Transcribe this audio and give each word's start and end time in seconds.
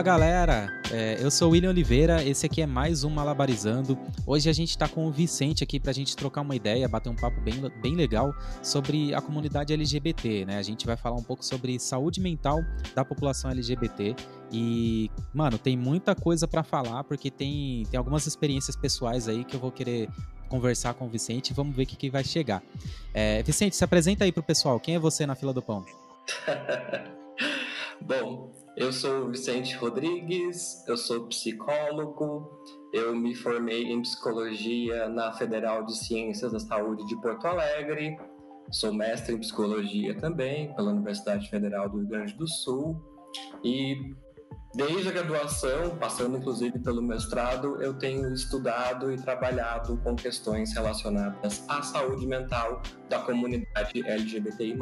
Fala 0.00 0.18
galera, 0.18 0.80
é, 0.90 1.18
eu 1.20 1.30
sou 1.30 1.48
o 1.48 1.50
William 1.50 1.68
Oliveira, 1.68 2.24
esse 2.24 2.46
aqui 2.46 2.62
é 2.62 2.66
mais 2.66 3.04
um 3.04 3.10
Malabarizando. 3.10 3.98
Hoje 4.26 4.48
a 4.48 4.52
gente 4.54 4.70
está 4.70 4.88
com 4.88 5.06
o 5.06 5.12
Vicente 5.12 5.62
aqui 5.62 5.78
para 5.78 5.90
a 5.90 5.94
gente 5.94 6.16
trocar 6.16 6.40
uma 6.40 6.56
ideia, 6.56 6.88
bater 6.88 7.10
um 7.10 7.14
papo 7.14 7.38
bem, 7.42 7.60
bem 7.82 7.94
legal 7.94 8.34
sobre 8.62 9.14
a 9.14 9.20
comunidade 9.20 9.74
LGBT, 9.74 10.46
né? 10.46 10.56
A 10.56 10.62
gente 10.62 10.86
vai 10.86 10.96
falar 10.96 11.16
um 11.16 11.22
pouco 11.22 11.44
sobre 11.44 11.78
saúde 11.78 12.18
mental 12.18 12.64
da 12.94 13.04
população 13.04 13.50
LGBT 13.50 14.16
e, 14.50 15.10
mano, 15.34 15.58
tem 15.58 15.76
muita 15.76 16.14
coisa 16.14 16.48
para 16.48 16.62
falar 16.62 17.04
porque 17.04 17.30
tem, 17.30 17.82
tem 17.90 17.98
algumas 17.98 18.26
experiências 18.26 18.74
pessoais 18.74 19.28
aí 19.28 19.44
que 19.44 19.54
eu 19.54 19.60
vou 19.60 19.70
querer 19.70 20.08
conversar 20.48 20.94
com 20.94 21.04
o 21.04 21.10
Vicente 21.10 21.50
e 21.50 21.52
vamos 21.52 21.76
ver 21.76 21.82
o 21.82 21.86
que, 21.86 21.96
que 21.96 22.08
vai 22.08 22.24
chegar. 22.24 22.62
É, 23.12 23.42
Vicente, 23.42 23.76
se 23.76 23.84
apresenta 23.84 24.24
aí 24.24 24.32
pro 24.32 24.42
pessoal, 24.42 24.80
quem 24.80 24.94
é 24.94 24.98
você 24.98 25.26
na 25.26 25.34
fila 25.34 25.52
do 25.52 25.60
pão? 25.60 25.84
Bom, 28.00 28.50
eu 28.80 28.90
sou 28.90 29.28
Vicente 29.28 29.76
Rodrigues, 29.76 30.82
eu 30.88 30.96
sou 30.96 31.26
psicólogo, 31.26 32.50
eu 32.94 33.14
me 33.14 33.34
formei 33.34 33.82
em 33.82 34.00
psicologia 34.00 35.06
na 35.06 35.30
Federal 35.34 35.84
de 35.84 35.94
Ciências 35.98 36.50
da 36.50 36.58
Saúde 36.58 37.06
de 37.06 37.14
Porto 37.20 37.46
Alegre, 37.46 38.16
sou 38.70 38.90
mestre 38.90 39.34
em 39.34 39.38
psicologia 39.38 40.16
também 40.16 40.74
pela 40.74 40.92
Universidade 40.92 41.50
Federal 41.50 41.90
do 41.90 41.98
Rio 41.98 42.08
Grande 42.08 42.34
do 42.34 42.48
Sul 42.48 42.98
e 43.62 44.14
desde 44.74 45.08
a 45.08 45.12
graduação, 45.12 45.96
passando 45.96 46.38
inclusive 46.38 46.78
pelo 46.78 47.02
mestrado, 47.02 47.82
eu 47.82 47.94
tenho 47.94 48.32
estudado 48.32 49.12
e 49.12 49.16
trabalhado 49.16 49.96
com 49.98 50.14
questões 50.14 50.72
relacionadas 50.72 51.64
à 51.68 51.82
saúde 51.82 52.26
mental 52.26 52.80
da 53.08 53.18
comunidade 53.18 54.06
LGBTI+. 54.06 54.78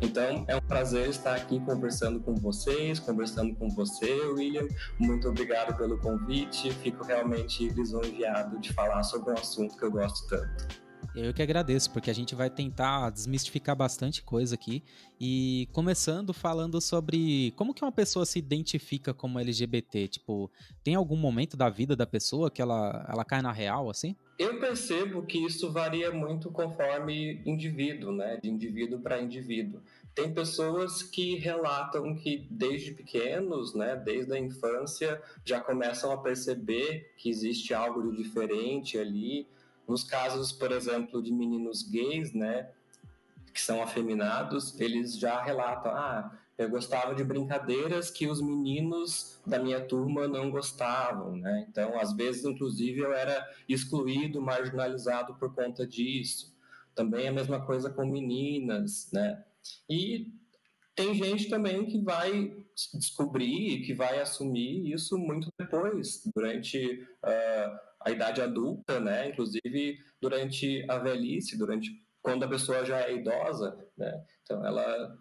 Então, 0.00 0.44
é 0.48 0.56
um 0.56 0.60
prazer 0.60 1.08
estar 1.08 1.36
aqui 1.36 1.60
conversando 1.60 2.18
com 2.20 2.34
vocês, 2.34 2.98
conversando 2.98 3.54
com 3.54 3.70
você, 3.70 4.12
William. 4.34 4.66
Muito 4.98 5.28
obrigado 5.28 5.76
pelo 5.76 5.96
convite. 5.98 6.72
Fico 6.72 7.04
realmente 7.04 7.68
lisonjeado 7.68 8.58
de 8.58 8.72
falar 8.72 9.04
sobre 9.04 9.30
um 9.30 9.34
assunto 9.34 9.76
que 9.76 9.84
eu 9.84 9.92
gosto 9.92 10.28
tanto. 10.28 10.81
Eu 11.14 11.34
que 11.34 11.42
agradeço, 11.42 11.90
porque 11.90 12.10
a 12.10 12.14
gente 12.14 12.34
vai 12.34 12.48
tentar 12.48 13.10
desmistificar 13.10 13.76
bastante 13.76 14.22
coisa 14.22 14.54
aqui. 14.54 14.82
E 15.20 15.68
começando 15.70 16.32
falando 16.32 16.80
sobre 16.80 17.52
como 17.54 17.74
que 17.74 17.84
uma 17.84 17.92
pessoa 17.92 18.24
se 18.24 18.38
identifica 18.38 19.12
como 19.12 19.38
LGBT. 19.38 20.08
Tipo, 20.08 20.50
tem 20.82 20.94
algum 20.94 21.16
momento 21.16 21.54
da 21.54 21.68
vida 21.68 21.94
da 21.94 22.06
pessoa 22.06 22.50
que 22.50 22.62
ela, 22.62 23.06
ela 23.08 23.24
cai 23.26 23.42
na 23.42 23.52
real, 23.52 23.90
assim? 23.90 24.16
Eu 24.38 24.58
percebo 24.58 25.22
que 25.22 25.38
isso 25.38 25.70
varia 25.70 26.10
muito 26.10 26.50
conforme 26.50 27.42
indivíduo, 27.44 28.10
né? 28.10 28.38
De 28.42 28.48
indivíduo 28.48 28.98
para 28.98 29.20
indivíduo. 29.20 29.82
Tem 30.14 30.32
pessoas 30.32 31.02
que 31.02 31.36
relatam 31.36 32.14
que 32.14 32.46
desde 32.50 32.92
pequenos, 32.92 33.74
né, 33.74 33.96
desde 33.96 34.32
a 34.32 34.38
infância, 34.38 35.22
já 35.44 35.60
começam 35.60 36.12
a 36.12 36.18
perceber 36.18 37.14
que 37.16 37.30
existe 37.30 37.72
algo 37.72 38.10
de 38.10 38.16
diferente 38.16 38.98
ali. 38.98 39.46
Nos 39.86 40.04
casos, 40.04 40.52
por 40.52 40.72
exemplo, 40.72 41.22
de 41.22 41.32
meninos 41.32 41.82
gays, 41.82 42.32
né, 42.32 42.70
que 43.52 43.60
são 43.60 43.82
afeminados, 43.82 44.78
eles 44.80 45.18
já 45.18 45.42
relatam: 45.42 45.92
ah, 45.92 46.38
eu 46.56 46.68
gostava 46.68 47.14
de 47.14 47.24
brincadeiras 47.24 48.10
que 48.10 48.26
os 48.26 48.40
meninos 48.40 49.40
da 49.46 49.58
minha 49.58 49.80
turma 49.80 50.28
não 50.28 50.50
gostavam, 50.50 51.36
né? 51.36 51.66
Então, 51.68 51.98
às 51.98 52.12
vezes, 52.12 52.44
inclusive, 52.44 53.00
eu 53.00 53.12
era 53.12 53.44
excluído, 53.68 54.40
marginalizado 54.40 55.34
por 55.34 55.54
conta 55.54 55.86
disso. 55.86 56.54
Também 56.94 57.26
a 57.26 57.32
mesma 57.32 57.64
coisa 57.64 57.90
com 57.90 58.06
meninas, 58.06 59.10
né? 59.12 59.42
E 59.88 60.32
tem 60.94 61.14
gente 61.14 61.48
também 61.48 61.86
que 61.86 62.02
vai 62.02 62.54
descobrir, 62.94 63.82
que 63.82 63.94
vai 63.94 64.20
assumir 64.20 64.92
isso 64.92 65.18
muito 65.18 65.48
depois, 65.58 66.22
durante 66.34 67.06
uh, 67.24 67.78
a 68.00 68.10
idade 68.10 68.40
adulta, 68.40 69.00
né? 69.00 69.28
Inclusive 69.28 69.98
durante 70.20 70.84
a 70.88 70.98
velhice, 70.98 71.56
durante 71.56 71.90
quando 72.20 72.44
a 72.44 72.48
pessoa 72.48 72.84
já 72.84 73.00
é 73.00 73.14
idosa, 73.14 73.76
né? 73.96 74.24
Então 74.42 74.64
ela 74.64 75.16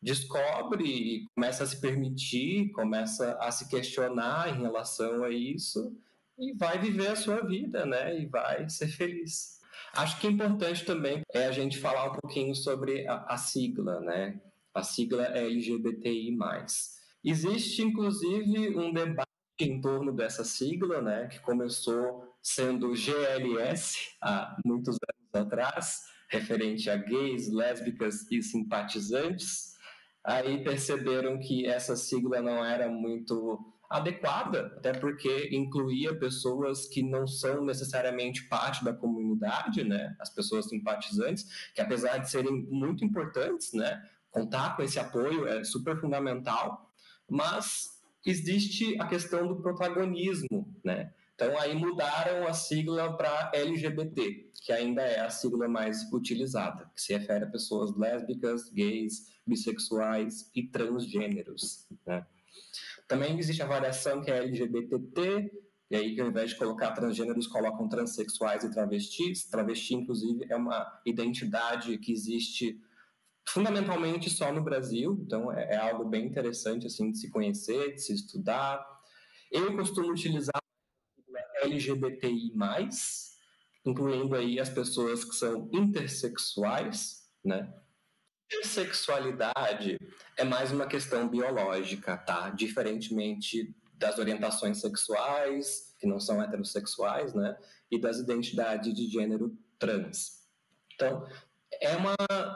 descobre 0.00 0.84
e 0.84 1.26
começa 1.34 1.62
a 1.62 1.66
se 1.66 1.80
permitir, 1.80 2.70
começa 2.72 3.34
a 3.40 3.50
se 3.52 3.68
questionar 3.68 4.48
em 4.48 4.60
relação 4.60 5.22
a 5.22 5.30
isso 5.30 5.96
e 6.36 6.52
vai 6.54 6.78
viver 6.78 7.08
a 7.08 7.16
sua 7.16 7.46
vida, 7.46 7.86
né? 7.86 8.18
E 8.18 8.26
vai 8.26 8.68
ser 8.68 8.88
feliz. 8.88 9.60
Acho 9.94 10.18
que 10.20 10.26
é 10.26 10.30
importante 10.30 10.84
também 10.84 11.22
é 11.32 11.46
a 11.46 11.52
gente 11.52 11.78
falar 11.78 12.10
um 12.10 12.16
pouquinho 12.20 12.54
sobre 12.54 13.06
a, 13.06 13.24
a 13.28 13.36
sigla, 13.36 14.00
né? 14.00 14.40
A 14.74 14.82
sigla 14.82 15.24
é 15.26 15.44
LGBTI+. 15.44 16.36
Existe, 17.24 17.82
inclusive, 17.82 18.76
um 18.76 18.92
debate 18.92 19.28
em 19.60 19.80
torno 19.80 20.12
dessa 20.12 20.44
sigla, 20.44 21.00
né? 21.00 21.28
Que 21.28 21.38
começou 21.40 22.34
sendo 22.42 22.94
GLS 22.94 24.16
há 24.20 24.56
muitos 24.64 24.96
anos 24.96 25.46
atrás, 25.46 26.02
referente 26.28 26.90
a 26.90 26.96
gays, 26.96 27.52
lésbicas 27.52 28.30
e 28.30 28.42
simpatizantes. 28.42 29.76
Aí 30.24 30.62
perceberam 30.64 31.38
que 31.38 31.66
essa 31.66 31.96
sigla 31.96 32.40
não 32.40 32.64
era 32.64 32.88
muito 32.88 33.72
adequada, 33.90 34.72
até 34.78 34.92
porque 34.92 35.50
incluía 35.52 36.18
pessoas 36.18 36.86
que 36.88 37.02
não 37.02 37.26
são 37.26 37.62
necessariamente 37.62 38.48
parte 38.48 38.82
da 38.82 38.94
comunidade, 38.94 39.84
né? 39.84 40.16
As 40.18 40.30
pessoas 40.30 40.66
simpatizantes, 40.66 41.70
que 41.74 41.80
apesar 41.80 42.16
de 42.16 42.30
serem 42.30 42.66
muito 42.70 43.04
importantes, 43.04 43.74
né? 43.74 44.02
Contar 44.32 44.74
com 44.74 44.82
esse 44.82 44.98
apoio 44.98 45.46
é 45.46 45.62
super 45.62 46.00
fundamental, 46.00 46.90
mas 47.30 48.02
existe 48.26 49.00
a 49.00 49.06
questão 49.06 49.46
do 49.46 49.56
protagonismo, 49.56 50.66
né? 50.82 51.12
Então 51.34 51.58
aí 51.58 51.74
mudaram 51.74 52.46
a 52.48 52.52
sigla 52.52 53.16
para 53.16 53.50
LGBT, 53.54 54.50
que 54.54 54.72
ainda 54.72 55.02
é 55.02 55.20
a 55.20 55.30
sigla 55.30 55.68
mais 55.68 56.10
utilizada, 56.12 56.90
que 56.94 57.02
se 57.02 57.12
refere 57.12 57.44
a 57.44 57.50
pessoas 57.50 57.94
lésbicas, 57.96 58.70
gays, 58.70 59.32
bissexuais 59.46 60.50
e 60.54 60.62
transgêneros, 60.62 61.86
né? 62.06 62.26
Também 63.06 63.38
existe 63.38 63.62
a 63.62 63.66
variação 63.66 64.22
que 64.22 64.30
é 64.30 64.38
LGBTT, 64.38 65.52
e 65.90 65.96
aí 65.96 66.14
que 66.14 66.22
ao 66.22 66.28
invés 66.28 66.50
de 66.50 66.56
colocar 66.56 66.92
transgêneros, 66.92 67.46
colocam 67.46 67.86
transexuais 67.86 68.64
e 68.64 68.70
travestis. 68.70 69.44
Travesti, 69.44 69.94
inclusive, 69.94 70.46
é 70.48 70.56
uma 70.56 71.00
identidade 71.04 71.98
que 71.98 72.10
existe 72.10 72.80
fundamentalmente 73.48 74.30
só 74.30 74.52
no 74.52 74.62
Brasil, 74.62 75.18
então 75.24 75.52
é, 75.52 75.74
é 75.74 75.76
algo 75.76 76.04
bem 76.04 76.26
interessante 76.26 76.86
assim 76.86 77.10
de 77.10 77.18
se 77.18 77.30
conhecer, 77.30 77.94
de 77.94 78.02
se 78.02 78.14
estudar. 78.14 78.84
Eu 79.50 79.76
costumo 79.76 80.10
utilizar 80.10 80.62
LGBTI+, 81.62 82.52
incluindo 83.84 84.34
aí 84.34 84.58
as 84.58 84.68
pessoas 84.68 85.24
que 85.24 85.34
são 85.34 85.68
intersexuais, 85.72 87.28
né? 87.44 87.72
Intersexualidade 88.46 89.98
é 90.36 90.44
mais 90.44 90.72
uma 90.72 90.86
questão 90.86 91.28
biológica, 91.28 92.16
tá? 92.16 92.50
Diferentemente 92.50 93.74
das 93.94 94.18
orientações 94.18 94.80
sexuais, 94.80 95.94
que 95.98 96.06
não 96.06 96.20
são 96.20 96.42
heterossexuais, 96.42 97.32
né? 97.32 97.56
E 97.90 97.98
das 97.98 98.18
identidades 98.18 98.92
de 98.92 99.06
gênero 99.06 99.56
trans. 99.78 100.42
Então, 100.94 101.26
é 101.82 101.96
uma 101.96 102.14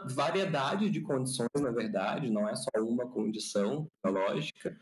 variedade 0.08 0.88
de 0.88 1.00
condições, 1.00 1.48
na 1.60 1.72
verdade, 1.72 2.30
não 2.30 2.48
é 2.48 2.54
só 2.54 2.70
uma 2.78 3.08
condição 3.08 3.90
biológica. 4.02 4.78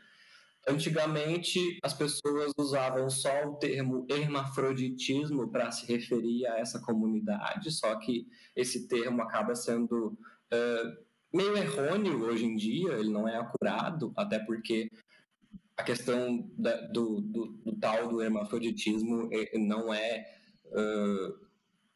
Antigamente, 0.69 1.79
as 1.83 1.93
pessoas 1.93 2.53
usavam 2.59 3.09
só 3.11 3.47
o 3.47 3.57
termo 3.57 4.07
hermafroditismo 4.09 5.51
para 5.51 5.71
se 5.71 5.87
referir 5.87 6.47
a 6.47 6.59
essa 6.59 6.81
comunidade, 6.81 7.71
só 7.71 7.97
que 7.97 8.27
esse 8.55 8.87
termo 8.87 9.23
acaba 9.23 9.55
sendo 9.55 10.09
uh, 10.09 11.05
meio 11.33 11.57
errôneo 11.57 12.23
hoje 12.25 12.45
em 12.45 12.57
dia, 12.57 12.93
ele 12.93 13.11
não 13.11 13.27
é 13.27 13.37
acurado, 13.37 14.13
até 14.17 14.39
porque 14.39 14.91
a 15.77 15.83
questão 15.83 16.49
da, 16.57 16.77
do, 16.89 17.21
do, 17.21 17.47
do, 17.65 17.77
tal 17.79 18.09
do 18.09 18.23
hermafroditismo 18.23 19.29
eh, 19.33 19.59
não 19.59 19.93
é 19.93 20.25
uh, 20.67 21.44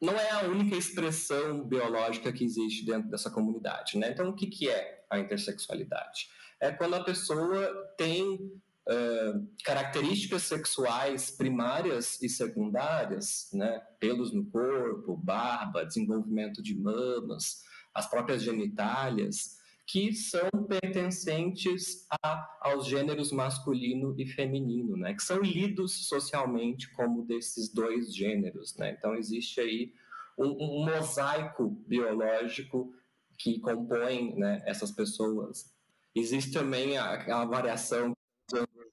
não 0.01 0.15
é 0.15 0.31
a 0.31 0.43
única 0.43 0.75
expressão 0.75 1.63
biológica 1.63 2.31
que 2.31 2.43
existe 2.43 2.85
dentro 2.85 3.09
dessa 3.09 3.29
comunidade, 3.29 3.97
né? 3.97 4.11
Então, 4.11 4.29
o 4.29 4.33
que, 4.33 4.47
que 4.47 4.69
é 4.69 5.03
a 5.09 5.19
intersexualidade? 5.19 6.29
É 6.59 6.71
quando 6.71 6.95
a 6.95 7.03
pessoa 7.03 7.93
tem 7.97 8.35
uh, 8.35 9.47
características 9.63 10.43
sexuais 10.43 11.31
primárias 11.31 12.21
e 12.21 12.29
secundárias, 12.29 13.49
né? 13.53 13.81
Pelos 13.99 14.33
no 14.33 14.45
corpo, 14.45 15.17
barba, 15.17 15.85
desenvolvimento 15.85 16.63
de 16.63 16.75
mamas, 16.75 17.63
as 17.93 18.09
próprias 18.09 18.41
genitálias, 18.41 19.58
que 19.89 20.13
são 20.13 20.47
pertencentes 20.67 22.05
a, 22.23 22.59
aos 22.61 22.85
gêneros 22.85 23.31
masculino 23.31 24.13
e 24.19 24.27
feminino, 24.27 24.95
né? 24.95 25.15
Que 25.15 25.23
são 25.23 25.41
lidos 25.41 26.07
socialmente 26.07 26.91
como 26.93 27.25
desses 27.25 27.73
dois 27.73 28.15
gêneros, 28.15 28.75
né? 28.75 28.91
Então 28.91 29.15
existe 29.15 29.59
aí 29.59 29.91
um, 30.37 30.45
um 30.45 30.85
mosaico 30.85 31.69
biológico 31.87 32.93
que 33.35 33.59
compõe 33.59 34.35
né, 34.35 34.61
essas 34.67 34.91
pessoas. 34.91 35.73
Existe 36.13 36.51
também 36.51 36.95
a, 36.99 37.41
a 37.41 37.45
variação 37.45 38.13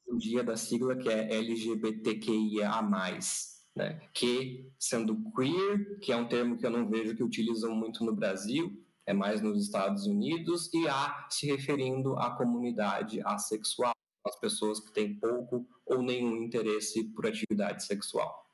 um 0.08 0.16
dia 0.16 0.42
da 0.42 0.56
sigla 0.56 0.96
que 0.96 1.10
é 1.10 1.34
LGBTQIA+, 1.34 2.80
né? 3.76 4.00
Que, 4.14 4.72
sendo 4.78 5.14
queer, 5.32 5.98
que 5.98 6.10
é 6.10 6.16
um 6.16 6.26
termo 6.26 6.56
que 6.56 6.64
eu 6.64 6.70
não 6.70 6.88
vejo 6.88 7.14
que 7.14 7.22
utilizam 7.22 7.74
muito 7.74 8.02
no 8.02 8.14
Brasil, 8.14 8.85
é 9.06 9.14
mais 9.14 9.40
nos 9.40 9.62
Estados 9.62 10.06
Unidos, 10.06 10.68
e 10.74 10.88
A 10.88 11.26
se 11.30 11.46
referindo 11.46 12.18
à 12.18 12.36
comunidade 12.36 13.20
assexual, 13.24 13.92
as 14.26 14.38
pessoas 14.40 14.80
que 14.80 14.92
têm 14.92 15.18
pouco 15.18 15.66
ou 15.86 16.02
nenhum 16.02 16.42
interesse 16.42 17.04
por 17.14 17.26
atividade 17.26 17.84
sexual. 17.84 18.46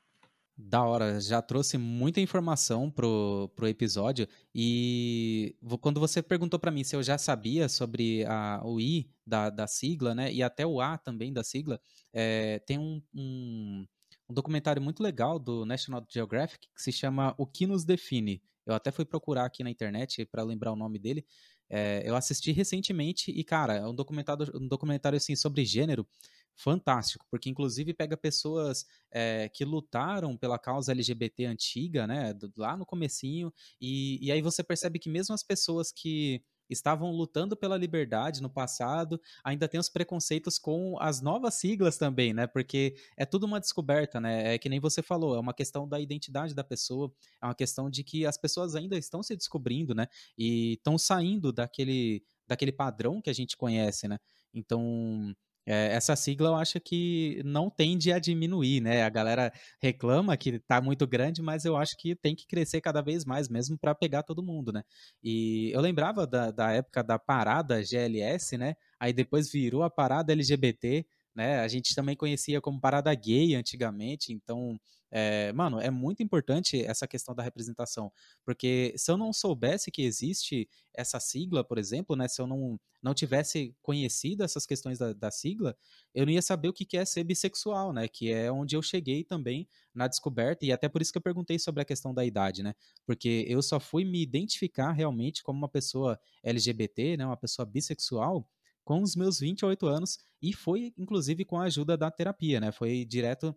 Da 0.55 0.83
hora, 0.83 1.19
já 1.19 1.41
trouxe 1.41 1.79
muita 1.79 2.21
informação 2.21 2.89
pro, 2.91 3.51
pro 3.55 3.67
episódio 3.67 4.27
e 4.53 5.55
quando 5.81 5.99
você 5.99 6.21
perguntou 6.21 6.59
para 6.59 6.69
mim 6.69 6.83
se 6.83 6.95
eu 6.95 7.01
já 7.01 7.17
sabia 7.17 7.67
sobre 7.67 8.23
a, 8.25 8.61
o 8.63 8.79
I 8.79 9.09
da, 9.25 9.49
da 9.49 9.65
sigla, 9.65 10.13
né, 10.13 10.31
e 10.31 10.43
até 10.43 10.63
o 10.65 10.79
A 10.79 10.95
também 10.95 11.33
da 11.33 11.43
sigla, 11.43 11.81
é, 12.13 12.59
tem 12.59 12.77
um, 12.77 13.01
um, 13.15 13.87
um, 14.29 14.33
documentário 14.33 14.79
muito 14.79 15.01
legal 15.01 15.39
do 15.39 15.65
National 15.65 16.05
Geographic 16.07 16.67
que 16.75 16.81
se 16.81 16.91
chama 16.91 17.33
O 17.35 17.47
que 17.47 17.65
nos 17.65 17.83
define. 17.83 18.39
Eu 18.65 18.73
até 18.73 18.91
fui 18.91 19.05
procurar 19.05 19.45
aqui 19.45 19.63
na 19.63 19.69
internet 19.69 20.25
para 20.25 20.43
lembrar 20.43 20.71
o 20.71 20.75
nome 20.75 20.99
dele. 20.99 21.25
É, 21.69 22.03
eu 22.05 22.15
assisti 22.15 22.51
recentemente 22.51 23.31
e, 23.31 23.43
cara, 23.43 23.75
é 23.75 23.87
um 23.87 23.95
documentário, 23.95 24.45
um 24.55 24.67
documentário 24.67 25.17
assim, 25.17 25.35
sobre 25.35 25.65
gênero 25.65 26.07
fantástico, 26.55 27.25
porque 27.31 27.49
inclusive 27.49 27.93
pega 27.93 28.15
pessoas 28.15 28.85
é, 29.11 29.49
que 29.49 29.65
lutaram 29.65 30.37
pela 30.37 30.59
causa 30.59 30.91
LGBT 30.91 31.45
antiga, 31.45 32.05
né, 32.05 32.37
lá 32.55 32.77
no 32.77 32.85
comecinho, 32.85 33.51
e, 33.81 34.23
e 34.23 34.31
aí 34.31 34.41
você 34.41 34.63
percebe 34.63 34.99
que 34.99 35.09
mesmo 35.09 35.33
as 35.33 35.43
pessoas 35.43 35.91
que 35.91 36.43
estavam 36.69 37.11
lutando 37.11 37.55
pela 37.55 37.77
liberdade 37.77 38.41
no 38.41 38.49
passado, 38.49 39.19
ainda 39.43 39.67
tem 39.67 39.79
os 39.79 39.89
preconceitos 39.89 40.57
com 40.57 40.97
as 40.99 41.21
novas 41.21 41.55
siglas 41.55 41.97
também, 41.97 42.33
né? 42.33 42.47
Porque 42.47 42.95
é 43.17 43.25
tudo 43.25 43.45
uma 43.45 43.59
descoberta, 43.59 44.19
né? 44.19 44.55
É 44.55 44.57
que 44.57 44.69
nem 44.69 44.79
você 44.79 45.01
falou, 45.01 45.35
é 45.35 45.39
uma 45.39 45.53
questão 45.53 45.87
da 45.87 45.99
identidade 45.99 46.53
da 46.53 46.63
pessoa, 46.63 47.11
é 47.41 47.45
uma 47.45 47.55
questão 47.55 47.89
de 47.89 48.03
que 48.03 48.25
as 48.25 48.37
pessoas 48.37 48.75
ainda 48.75 48.97
estão 48.97 49.21
se 49.23 49.35
descobrindo, 49.35 49.93
né? 49.93 50.07
E 50.37 50.73
estão 50.73 50.97
saindo 50.97 51.51
daquele 51.51 52.23
daquele 52.45 52.73
padrão 52.73 53.21
que 53.21 53.29
a 53.29 53.33
gente 53.33 53.55
conhece, 53.55 54.07
né? 54.07 54.19
Então, 54.53 55.33
é, 55.65 55.93
essa 55.93 56.15
sigla 56.15 56.49
eu 56.49 56.55
acho 56.55 56.79
que 56.79 57.41
não 57.45 57.69
tende 57.69 58.11
a 58.11 58.19
diminuir, 58.19 58.81
né? 58.81 59.03
A 59.03 59.09
galera 59.09 59.51
reclama 59.81 60.35
que 60.35 60.49
está 60.49 60.81
muito 60.81 61.07
grande, 61.07 61.41
mas 61.41 61.65
eu 61.65 61.77
acho 61.77 61.95
que 61.97 62.15
tem 62.15 62.35
que 62.35 62.45
crescer 62.45 62.81
cada 62.81 63.01
vez 63.01 63.23
mais, 63.25 63.47
mesmo 63.47 63.77
para 63.77 63.95
pegar 63.95 64.23
todo 64.23 64.43
mundo, 64.43 64.71
né? 64.73 64.83
E 65.23 65.71
eu 65.73 65.81
lembrava 65.81 66.27
da, 66.27 66.51
da 66.51 66.71
época 66.71 67.03
da 67.03 67.17
parada 67.17 67.81
GLS, 67.81 68.57
né? 68.57 68.75
Aí 68.99 69.13
depois 69.13 69.51
virou 69.51 69.83
a 69.83 69.89
parada 69.89 70.33
LGBT, 70.33 71.05
né? 71.35 71.59
A 71.59 71.67
gente 71.67 71.95
também 71.95 72.15
conhecia 72.15 72.61
como 72.61 72.79
parada 72.79 73.13
gay 73.15 73.55
antigamente, 73.55 74.33
então 74.33 74.77
é, 75.15 75.53
mano, 75.53 75.79
é 75.79 75.91
muito 75.91 76.23
importante 76.23 76.83
essa 76.83 77.07
questão 77.07 77.35
da 77.35 77.43
representação, 77.43 78.11
porque 78.43 78.95
se 78.97 79.11
eu 79.11 79.15
não 79.15 79.31
soubesse 79.31 79.91
que 79.91 80.01
existe 80.01 80.67
essa 80.91 81.19
sigla, 81.19 81.63
por 81.63 81.77
exemplo, 81.77 82.15
né, 82.15 82.27
se 82.27 82.41
eu 82.41 82.47
não, 82.47 82.79
não 82.99 83.13
tivesse 83.13 83.75
conhecido 83.79 84.43
essas 84.43 84.65
questões 84.65 84.97
da, 84.97 85.13
da 85.13 85.29
sigla, 85.29 85.77
eu 86.15 86.25
não 86.25 86.33
ia 86.33 86.41
saber 86.41 86.67
o 86.67 86.73
que 86.73 86.97
é 86.97 87.05
ser 87.05 87.23
bissexual, 87.25 87.93
né, 87.93 88.07
que 88.07 88.31
é 88.31 88.51
onde 88.51 88.75
eu 88.75 88.81
cheguei 88.81 89.23
também 89.23 89.67
na 89.93 90.07
descoberta, 90.07 90.65
e 90.65 90.71
até 90.71 90.89
por 90.89 90.99
isso 90.99 91.11
que 91.11 91.17
eu 91.19 91.21
perguntei 91.21 91.59
sobre 91.59 91.83
a 91.83 91.85
questão 91.85 92.11
da 92.11 92.25
idade, 92.25 92.63
né, 92.63 92.73
porque 93.05 93.45
eu 93.47 93.61
só 93.61 93.79
fui 93.79 94.03
me 94.03 94.19
identificar 94.19 94.93
realmente 94.93 95.43
como 95.43 95.59
uma 95.59 95.69
pessoa 95.69 96.19
LGBT, 96.41 97.17
né, 97.17 97.25
uma 97.25 97.37
pessoa 97.37 97.67
bissexual, 97.67 98.49
com 98.83 98.99
os 99.03 99.15
meus 99.15 99.39
28 99.39 99.85
anos, 99.85 100.17
e 100.41 100.53
foi 100.53 100.91
inclusive 100.97 101.45
com 101.45 101.59
a 101.59 101.65
ajuda 101.65 101.95
da 101.95 102.09
terapia, 102.09 102.59
né, 102.59 102.71
foi 102.71 103.05
direto 103.05 103.55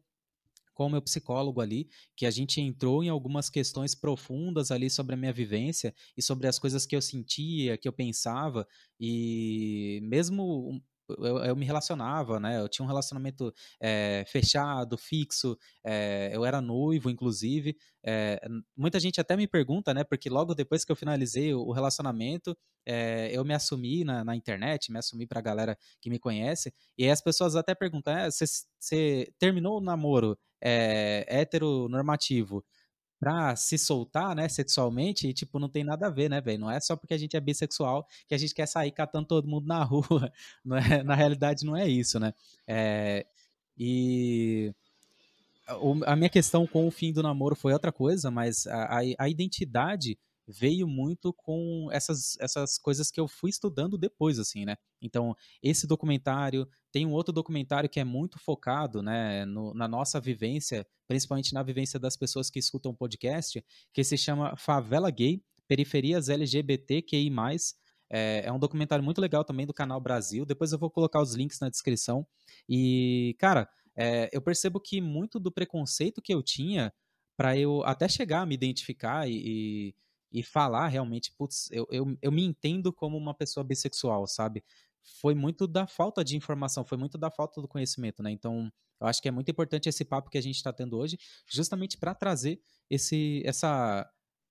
com 0.76 0.87
o 0.87 0.90
meu 0.90 1.00
psicólogo 1.00 1.61
ali, 1.62 1.88
que 2.14 2.26
a 2.26 2.31
gente 2.31 2.61
entrou 2.61 3.02
em 3.02 3.08
algumas 3.08 3.49
questões 3.49 3.94
profundas 3.94 4.70
ali 4.70 4.90
sobre 4.90 5.14
a 5.14 5.17
minha 5.17 5.32
vivência 5.32 5.94
e 6.14 6.23
sobre 6.23 6.46
as 6.46 6.58
coisas 6.58 6.84
que 6.84 6.94
eu 6.94 7.00
sentia, 7.00 7.78
que 7.78 7.88
eu 7.88 7.93
pensava, 7.93 8.69
e 9.00 10.00
mesmo 10.02 10.82
eu, 11.19 11.38
eu, 11.38 11.56
me 11.56 11.64
relacionava, 11.64 12.38
né? 12.38 12.61
Eu 12.61 12.69
tinha 12.69 12.84
um 12.84 12.88
relacionamento 12.88 13.55
é, 13.81 14.25
fechado, 14.26 14.99
fixo, 14.99 15.56
é, 15.84 16.31
eu 16.34 16.44
era 16.44 16.61
noivo, 16.61 17.08
inclusive. 17.08 17.76
É, 18.05 18.40
muita 18.76 19.00
gente 19.00 19.20
até 19.20 19.34
me 19.34 19.46
pergunta, 19.46 19.94
né? 19.94 20.05
Porque 20.05 20.28
logo 20.28 20.55
depois 20.55 20.84
que 20.84 20.93
eu 20.93 20.96
finalizei 20.96 21.55
o, 21.55 21.73
relacionamento, 21.73 22.56
eu 23.32 23.44
me 23.44 23.55
assumi 23.55 24.05
na, 24.05 24.25
na, 24.25 24.37
internet, 24.37 24.93
me 24.93 24.99
assumi 24.99 25.26
pra 25.26 25.40
galera 25.40 25.76
que 26.00 26.11
me 26.11 26.19
conhece, 26.19 26.73
e 26.99 27.08
as 27.08 27.20
pessoas 27.23 27.56
até 27.56 27.75
perguntam: 27.75 28.14
você 28.31 29.32
terminou 29.38 29.78
o 29.78 29.81
namoro 29.81 30.38
heteronormativo? 30.61 32.64
pra 33.19 33.56
se 33.56 33.79
soltar, 33.79 34.35
né, 34.37 34.49
sexualmente, 34.49 35.26
e, 35.26 35.32
tipo, 35.32 35.58
não 35.58 35.69
tem 35.69 35.82
nada 35.82 36.06
a 36.06 36.11
ver, 36.11 36.29
né, 36.29 36.41
velho? 36.41 36.61
Não 36.61 36.70
é 36.70 36.79
só 36.81 36.97
porque 36.97 37.14
a 37.14 37.19
gente 37.19 37.37
é 37.37 37.41
bissexual 37.41 38.06
que 38.29 38.35
a 38.35 38.38
gente 38.38 38.55
quer 38.55 38.67
sair 38.67 38.93
catando 38.93 39.26
todo 39.26 39.49
mundo 39.49 39.67
na 39.67 39.82
rua. 39.85 40.31
Não 40.64 40.76
é, 40.76 41.03
na 41.03 41.14
realidade, 41.14 41.64
não 41.64 41.76
é 41.76 41.88
isso, 41.88 42.20
né? 42.20 42.35
É, 42.67 43.26
e 43.76 44.73
a 46.06 46.14
minha 46.14 46.29
questão 46.29 46.67
com 46.67 46.87
o 46.87 46.91
fim 46.91 47.12
do 47.12 47.23
namoro 47.23 47.56
foi 47.56 47.73
outra 47.73 47.91
coisa, 47.91 48.31
mas 48.31 48.67
a, 48.67 48.85
a, 48.85 49.00
a 49.19 49.29
identidade 49.29 50.19
veio 50.46 50.87
muito 50.87 51.32
com 51.32 51.88
essas, 51.90 52.37
essas 52.40 52.78
coisas 52.78 53.10
que 53.10 53.20
eu 53.20 53.26
fui 53.26 53.50
estudando 53.50 53.98
depois, 53.98 54.38
assim, 54.38 54.64
né? 54.64 54.76
Então, 55.02 55.34
esse 55.62 55.87
documentário, 55.87 56.69
tem 56.93 57.04
um 57.04 57.12
outro 57.12 57.32
documentário 57.32 57.88
que 57.88 57.98
é 57.98 58.04
muito 58.04 58.38
focado, 58.38 59.02
né, 59.02 59.44
no, 59.44 59.75
na 59.75 59.88
nossa 59.88 60.20
vivência, 60.20 60.87
principalmente 61.08 61.52
na 61.52 61.62
vivência 61.62 61.99
das 61.99 62.16
pessoas 62.16 62.49
que 62.49 62.59
escutam 62.59 62.92
o 62.92 62.97
podcast, 62.97 63.64
que 63.92 64.04
se 64.04 64.16
chama 64.16 64.56
Favela 64.56 65.11
Gay, 65.11 65.42
Periferias 65.66 66.28
LGBTQI+, 66.28 67.30
é, 68.09 68.42
é 68.47 68.52
um 68.52 68.59
documentário 68.59 69.04
muito 69.04 69.21
legal 69.21 69.44
também 69.44 69.66
do 69.66 69.75
canal 69.75 70.00
Brasil, 70.00 70.47
depois 70.47 70.71
eu 70.71 70.78
vou 70.78 70.90
colocar 70.90 71.21
os 71.21 71.35
links 71.35 71.59
na 71.59 71.68
descrição, 71.68 72.25
e, 72.68 73.35
cara, 73.38 73.68
é, 73.97 74.28
eu 74.32 74.40
percebo 74.40 74.78
que 74.78 75.00
muito 75.00 75.40
do 75.40 75.50
preconceito 75.50 76.23
que 76.23 76.32
eu 76.32 76.42
tinha 76.42 76.92
para 77.37 77.56
eu 77.56 77.82
até 77.85 78.09
chegar 78.09 78.42
a 78.42 78.47
me 78.47 78.54
identificar 78.54 79.28
e, 79.28 79.35
e 79.35 79.94
e 80.33 80.42
falar 80.42 80.88
realmente, 80.88 81.33
putz, 81.37 81.71
eu, 81.71 81.87
eu, 81.90 82.16
eu 82.21 82.33
me 82.33 82.45
entendo 82.45 82.92
como 82.92 83.16
uma 83.16 83.35
pessoa 83.35 83.64
bissexual, 83.64 84.26
sabe? 84.26 84.64
Foi 85.21 85.35
muito 85.35 85.66
da 85.66 85.87
falta 85.87 86.25
de 86.25 86.37
informação, 86.37 86.85
foi 86.85 86.99
muito 86.99 87.16
da 87.16 87.30
falta 87.30 87.61
do 87.61 87.68
conhecimento, 87.68 88.23
né? 88.23 88.30
Então, 88.30 88.71
eu 89.00 89.06
acho 89.06 89.23
que 89.23 89.28
é 89.28 89.30
muito 89.30 89.50
importante 89.50 89.88
esse 89.88 90.04
papo 90.04 90.30
que 90.30 90.38
a 90.38 90.42
gente 90.42 90.56
está 90.56 90.73
tendo 90.73 90.97
hoje, 90.97 91.18
justamente 91.47 91.97
para 91.97 92.14
trazer 92.14 92.61
esse, 92.90 93.42
essa, 93.45 94.09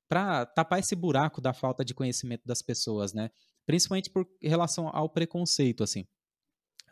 para 0.08 0.46
tapar 0.46 0.80
esse 0.80 0.96
buraco 0.96 1.42
da 1.42 1.54
falta 1.54 1.84
de 1.84 1.94
conhecimento 1.94 2.44
das 2.46 2.62
pessoas, 2.62 3.14
né? 3.14 3.30
Principalmente 3.66 4.10
por 4.10 4.28
relação 4.42 4.90
ao 4.94 5.10
preconceito, 5.10 5.84
assim 5.84 6.06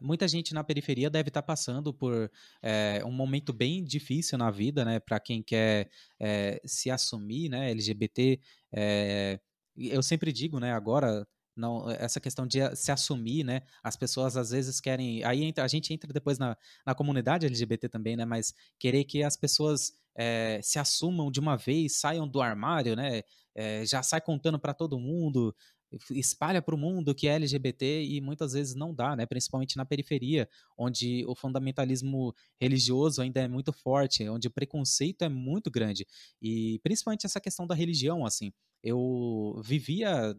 muita 0.04 0.28
gente 0.28 0.54
na 0.54 0.64
periferia 0.64 1.10
deve 1.10 1.30
estar 1.30 1.42
tá 1.42 1.46
passando 1.46 1.94
por 1.94 2.30
é, 2.62 3.02
um 3.06 3.12
momento 3.12 3.54
bem 3.54 3.84
difícil 3.84 4.38
na 4.38 4.52
vida, 4.52 4.84
né? 4.84 5.00
Para 5.00 5.20
quem 5.20 5.42
quer 5.42 5.90
é, 6.20 6.62
se 6.66 6.92
assumir, 6.92 7.50
né? 7.50 7.72
LGBT. 7.72 8.40
É, 8.74 9.40
eu 9.76 10.04
sempre 10.04 10.32
digo, 10.32 10.60
né? 10.60 10.74
Agora 10.74 11.26
não 11.56 11.90
essa 11.92 12.20
questão 12.20 12.46
de 12.46 12.60
se 12.76 12.92
assumir, 12.92 13.44
né? 13.44 13.62
As 13.82 13.96
pessoas 13.96 14.36
às 14.36 14.52
vezes 14.52 14.80
querem, 14.82 15.24
aí 15.24 15.44
entra, 15.44 15.64
a 15.64 15.68
gente 15.68 15.94
entra 15.94 16.12
depois 16.12 16.38
na, 16.38 16.58
na 16.86 16.94
comunidade 16.94 17.46
LGBT 17.46 17.88
também, 17.90 18.18
né? 18.18 18.26
Mas 18.26 18.54
querer 18.80 19.06
que 19.06 19.24
as 19.24 19.38
pessoas 19.38 19.94
é, 20.16 20.60
se 20.62 20.80
assumam 20.80 21.32
de 21.32 21.40
uma 21.40 21.56
vez, 21.56 21.98
saiam 22.00 22.28
do 22.28 22.42
armário, 22.42 22.96
né? 22.96 23.22
É, 23.56 23.86
já 23.86 24.02
sai 24.02 24.20
contando 24.20 24.60
para 24.60 24.74
todo 24.74 25.00
mundo, 25.00 25.56
espalha 26.12 26.62
para 26.62 26.76
o 26.76 26.78
mundo 26.78 27.14
que 27.14 27.28
é 27.28 27.36
LGBT 27.36 28.04
e 28.04 28.22
muitas 28.22 28.54
vezes 28.54 28.76
não 28.76 28.94
dá, 28.94 29.16
né? 29.16 29.26
Principalmente 29.26 29.78
na 29.78 29.86
periferia, 29.86 30.48
onde 30.78 31.26
o 31.28 31.36
fundamentalismo 31.36 32.34
religioso 32.60 33.22
ainda 33.22 33.42
é 33.42 33.48
muito 33.48 33.72
forte, 33.72 34.28
onde 34.28 34.48
o 34.48 34.52
preconceito 34.52 35.24
é 35.24 35.30
muito 35.30 35.70
grande 35.72 36.06
e 36.42 36.80
principalmente 36.84 37.26
essa 37.26 37.40
questão 37.42 37.66
da 37.68 37.76
religião, 37.76 38.26
assim. 38.26 38.52
Eu 38.84 39.62
vivia 39.64 40.36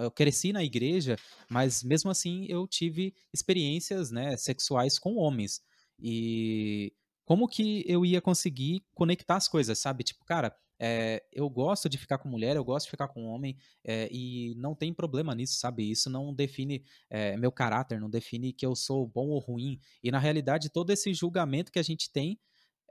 eu 0.00 0.10
cresci 0.10 0.52
na 0.52 0.64
igreja, 0.64 1.16
mas 1.48 1.82
mesmo 1.82 2.10
assim 2.10 2.46
eu 2.48 2.66
tive 2.66 3.14
experiências, 3.32 4.10
né, 4.10 4.36
sexuais 4.36 4.98
com 4.98 5.16
homens. 5.16 5.60
E 6.00 6.92
como 7.24 7.48
que 7.48 7.84
eu 7.86 8.04
ia 8.04 8.20
conseguir 8.20 8.82
conectar 8.94 9.36
as 9.36 9.48
coisas, 9.48 9.78
sabe? 9.78 10.02
Tipo, 10.02 10.24
cara, 10.24 10.54
é, 10.80 11.24
eu 11.32 11.48
gosto 11.48 11.88
de 11.88 11.98
ficar 11.98 12.18
com 12.18 12.28
mulher, 12.28 12.56
eu 12.56 12.64
gosto 12.64 12.86
de 12.86 12.90
ficar 12.90 13.08
com 13.08 13.26
homem, 13.26 13.56
é, 13.84 14.08
e 14.10 14.54
não 14.56 14.74
tem 14.74 14.92
problema 14.92 15.34
nisso, 15.34 15.58
sabe? 15.58 15.90
Isso 15.90 16.08
não 16.08 16.32
define 16.32 16.84
é, 17.10 17.36
meu 17.36 17.50
caráter, 17.50 18.00
não 18.00 18.10
define 18.10 18.52
que 18.52 18.64
eu 18.64 18.74
sou 18.74 19.06
bom 19.06 19.28
ou 19.28 19.38
ruim. 19.38 19.80
E 20.02 20.10
na 20.10 20.18
realidade, 20.18 20.70
todo 20.70 20.90
esse 20.90 21.12
julgamento 21.12 21.72
que 21.72 21.78
a 21.78 21.82
gente 21.82 22.10
tem 22.12 22.38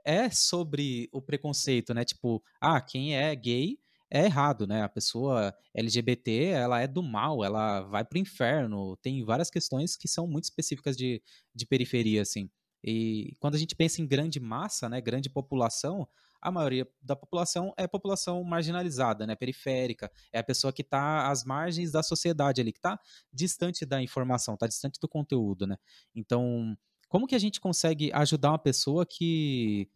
é 0.04 0.30
sobre 0.30 1.08
o 1.12 1.20
preconceito, 1.20 1.94
né? 1.94 2.04
Tipo, 2.04 2.42
ah, 2.60 2.80
quem 2.80 3.16
é 3.16 3.34
gay 3.34 3.78
é 4.10 4.24
errado, 4.24 4.66
né? 4.66 4.82
A 4.82 4.88
pessoa 4.88 5.54
LGBT, 5.74 6.46
ela 6.46 6.80
é 6.80 6.86
do 6.86 7.02
mal, 7.02 7.44
ela 7.44 7.82
vai 7.82 8.04
pro 8.04 8.18
inferno. 8.18 8.96
Tem 9.02 9.24
várias 9.24 9.50
questões 9.50 9.96
que 9.96 10.08
são 10.08 10.26
muito 10.26 10.44
específicas 10.44 10.96
de, 10.96 11.22
de 11.54 11.66
periferia, 11.66 12.22
assim. 12.22 12.50
E 12.82 13.36
quando 13.40 13.56
a 13.56 13.58
gente 13.58 13.74
pensa 13.74 14.00
em 14.00 14.06
grande 14.06 14.40
massa, 14.40 14.88
né, 14.88 15.00
grande 15.00 15.28
população, 15.28 16.08
a 16.40 16.50
maioria 16.50 16.86
da 17.00 17.16
população 17.16 17.72
é 17.76 17.86
população 17.86 18.42
marginalizada, 18.44 19.26
né, 19.26 19.34
periférica, 19.34 20.10
é 20.32 20.38
a 20.38 20.44
pessoa 20.44 20.72
que 20.72 20.82
está 20.82 21.30
às 21.30 21.44
margens 21.44 21.92
da 21.92 22.02
sociedade 22.02 22.60
ali, 22.60 22.72
que 22.72 22.78
está 22.78 22.98
distante 23.32 23.84
da 23.84 24.02
informação, 24.02 24.54
está 24.54 24.66
distante 24.66 24.98
do 25.00 25.08
conteúdo, 25.08 25.66
né? 25.66 25.76
Então, 26.14 26.76
como 27.08 27.26
que 27.26 27.34
a 27.34 27.38
gente 27.38 27.60
consegue 27.60 28.12
ajudar 28.12 28.50
uma 28.50 28.58
pessoa 28.58 29.06
que, 29.06 29.88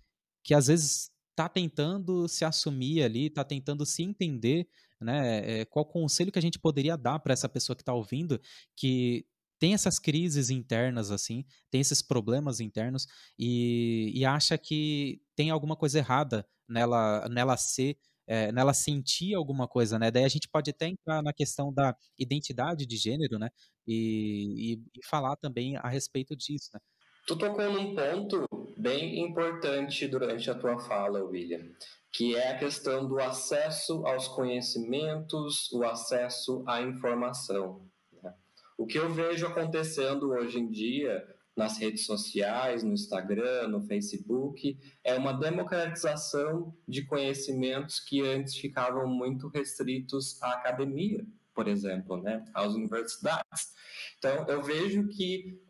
que 0.42 0.54
às 0.54 0.66
vezes 0.66 1.10
está 1.30 1.48
tentando 1.48 2.28
se 2.28 2.44
assumir 2.44 3.02
ali, 3.02 3.26
está 3.26 3.44
tentando 3.44 3.84
se 3.86 4.02
entender, 4.02 4.68
né? 5.00 5.60
É, 5.60 5.64
qual 5.64 5.84
conselho 5.84 6.32
que 6.32 6.38
a 6.38 6.42
gente 6.42 6.58
poderia 6.58 6.96
dar 6.96 7.18
para 7.18 7.32
essa 7.32 7.48
pessoa 7.48 7.76
que 7.76 7.82
está 7.82 7.92
ouvindo, 7.92 8.40
que 8.76 9.26
tem 9.62 9.74
essas 9.74 10.00
crises 10.00 10.50
internas, 10.50 11.12
assim, 11.12 11.44
tem 11.70 11.80
esses 11.80 12.02
problemas 12.02 12.58
internos 12.58 13.06
e, 13.38 14.10
e 14.12 14.24
acha 14.24 14.58
que 14.58 15.22
tem 15.36 15.50
alguma 15.50 15.76
coisa 15.76 15.98
errada 15.98 16.44
nela, 16.68 17.28
nela 17.28 17.56
ser, 17.56 17.96
é, 18.26 18.50
nela 18.50 18.74
sentir 18.74 19.36
alguma 19.36 19.68
coisa, 19.68 20.00
né? 20.00 20.10
Daí 20.10 20.24
a 20.24 20.28
gente 20.28 20.48
pode 20.48 20.70
até 20.70 20.88
entrar 20.88 21.22
na 21.22 21.32
questão 21.32 21.72
da 21.72 21.96
identidade 22.18 22.84
de 22.84 22.96
gênero, 22.96 23.38
né? 23.38 23.50
E, 23.86 24.74
e, 24.74 24.98
e 24.98 25.06
falar 25.08 25.36
também 25.36 25.76
a 25.76 25.88
respeito 25.88 26.34
disso, 26.34 26.70
né? 26.74 26.80
Tu 27.28 27.36
tocou 27.36 27.72
num 27.72 27.94
ponto 27.94 28.44
bem 28.76 29.20
importante 29.20 30.08
durante 30.08 30.50
a 30.50 30.56
tua 30.56 30.80
fala, 30.80 31.22
William, 31.22 31.70
que 32.12 32.34
é 32.34 32.48
a 32.48 32.58
questão 32.58 33.06
do 33.06 33.20
acesso 33.20 34.04
aos 34.04 34.26
conhecimentos, 34.26 35.70
o 35.70 35.84
acesso 35.84 36.64
à 36.66 36.82
informação. 36.82 37.91
O 38.76 38.86
que 38.86 38.98
eu 38.98 39.12
vejo 39.12 39.46
acontecendo 39.46 40.30
hoje 40.30 40.58
em 40.58 40.70
dia 40.70 41.26
nas 41.54 41.78
redes 41.78 42.06
sociais, 42.06 42.82
no 42.82 42.92
Instagram, 42.92 43.68
no 43.68 43.82
Facebook, 43.82 44.78
é 45.04 45.14
uma 45.14 45.32
democratização 45.32 46.74
de 46.88 47.04
conhecimentos 47.04 48.00
que 48.00 48.22
antes 48.22 48.56
ficavam 48.56 49.06
muito 49.06 49.48
restritos 49.48 50.42
à 50.42 50.52
academia, 50.52 51.24
por 51.54 51.68
exemplo, 51.68 52.16
né, 52.16 52.44
às 52.54 52.72
universidades. 52.74 53.74
Então, 54.18 54.46
eu 54.48 54.62
vejo 54.62 55.08
que 55.08 55.60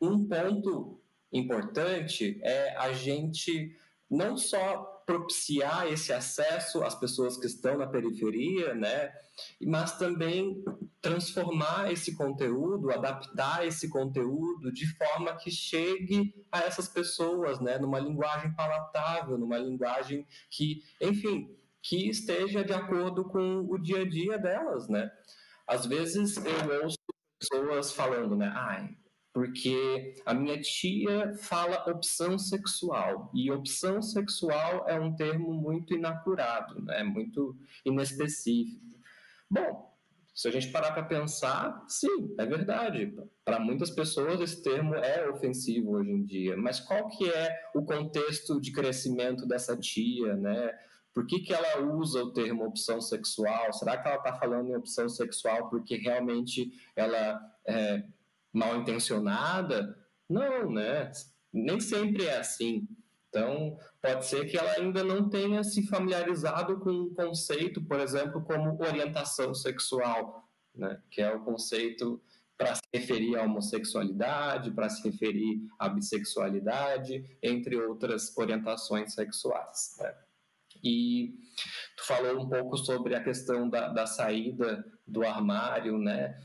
um 0.00 0.24
ponto 0.24 1.00
importante 1.32 2.38
é 2.42 2.76
a 2.76 2.92
gente 2.92 3.76
não 4.08 4.36
só 4.36 4.92
propiciar 5.06 5.90
esse 5.90 6.12
acesso 6.12 6.82
às 6.84 6.94
pessoas 6.94 7.36
que 7.36 7.46
estão 7.46 7.78
na 7.78 7.86
periferia, 7.86 8.74
né? 8.74 9.12
Mas 9.60 9.98
também 9.98 10.62
transformar 11.02 11.90
esse 11.90 12.16
conteúdo, 12.16 12.92
adaptar 12.92 13.66
esse 13.66 13.90
conteúdo 13.90 14.72
de 14.72 14.86
forma 14.96 15.36
que 15.36 15.50
chegue 15.50 16.32
a 16.50 16.60
essas 16.60 16.88
pessoas, 16.88 17.60
né? 17.60 17.76
Numa 17.76 17.98
linguagem 17.98 18.54
palatável, 18.54 19.36
numa 19.36 19.58
linguagem 19.58 20.24
que, 20.48 20.80
enfim, 21.00 21.54
que 21.82 22.08
esteja 22.08 22.64
de 22.64 22.72
acordo 22.72 23.24
com 23.24 23.66
o 23.68 23.76
dia 23.76 24.02
a 24.02 24.08
dia 24.08 24.38
delas, 24.38 24.88
né? 24.88 25.10
Às 25.66 25.86
vezes 25.86 26.36
eu 26.36 26.84
ouço 26.84 26.96
pessoas 27.40 27.92
falando, 27.92 28.36
né? 28.36 28.52
Ai, 28.54 28.96
porque 29.32 30.14
a 30.24 30.32
minha 30.32 30.60
tia 30.60 31.34
fala 31.34 31.90
opção 31.90 32.38
sexual 32.38 33.28
e 33.34 33.50
opção 33.50 34.00
sexual 34.00 34.88
é 34.88 35.00
um 35.00 35.16
termo 35.16 35.52
muito 35.52 35.94
inacurado, 35.94 36.80
né? 36.82 37.02
Muito 37.02 37.56
inespecífico. 37.84 38.80
Bom, 39.50 39.91
se 40.34 40.48
a 40.48 40.50
gente 40.50 40.72
parar 40.72 40.92
para 40.92 41.02
pensar, 41.02 41.84
sim, 41.88 42.34
é 42.38 42.46
verdade. 42.46 43.14
Para 43.44 43.60
muitas 43.60 43.90
pessoas 43.90 44.40
esse 44.40 44.62
termo 44.62 44.94
é 44.94 45.28
ofensivo 45.28 45.92
hoje 45.92 46.10
em 46.10 46.24
dia. 46.24 46.56
Mas 46.56 46.80
qual 46.80 47.08
que 47.08 47.28
é 47.28 47.54
o 47.74 47.84
contexto 47.84 48.60
de 48.60 48.72
crescimento 48.72 49.46
dessa 49.46 49.76
tia, 49.76 50.34
né? 50.36 50.72
Por 51.12 51.26
que, 51.26 51.40
que 51.40 51.52
ela 51.52 51.82
usa 51.94 52.22
o 52.22 52.32
termo 52.32 52.64
opção 52.64 53.00
sexual? 53.00 53.72
Será 53.72 53.98
que 53.98 54.08
ela 54.08 54.16
está 54.16 54.32
falando 54.32 54.70
em 54.70 54.76
opção 54.76 55.08
sexual 55.08 55.68
porque 55.68 55.96
realmente 55.96 56.72
ela 56.96 57.38
é, 57.66 58.02
mal 58.52 58.76
intencionada. 58.76 59.96
Não, 60.28 60.70
né? 60.70 61.10
Nem 61.52 61.80
sempre 61.80 62.26
é 62.26 62.38
assim. 62.38 62.86
Então, 63.32 63.78
pode 64.02 64.26
ser 64.26 64.44
que 64.44 64.58
ela 64.58 64.72
ainda 64.72 65.02
não 65.02 65.26
tenha 65.26 65.64
se 65.64 65.86
familiarizado 65.86 66.78
com 66.80 66.90
um 66.90 67.14
conceito, 67.14 67.82
por 67.82 67.98
exemplo, 67.98 68.44
como 68.44 68.78
orientação 68.78 69.54
sexual, 69.54 70.46
né? 70.74 71.00
que 71.10 71.22
é 71.22 71.34
o 71.34 71.40
conceito 71.40 72.22
para 72.58 72.74
se 72.74 72.82
referir 72.92 73.36
à 73.36 73.42
homossexualidade, 73.42 74.70
para 74.72 74.90
se 74.90 75.02
referir 75.08 75.66
à 75.78 75.88
bissexualidade, 75.88 77.24
entre 77.42 77.74
outras 77.76 78.36
orientações 78.36 79.14
sexuais. 79.14 79.96
Né? 79.98 80.14
E 80.84 81.34
tu 81.96 82.04
falou 82.04 82.38
um 82.38 82.48
pouco 82.48 82.76
sobre 82.76 83.14
a 83.14 83.24
questão 83.24 83.66
da, 83.66 83.88
da 83.88 84.06
saída 84.06 84.84
do 85.06 85.24
armário, 85.24 85.96
né? 85.96 86.38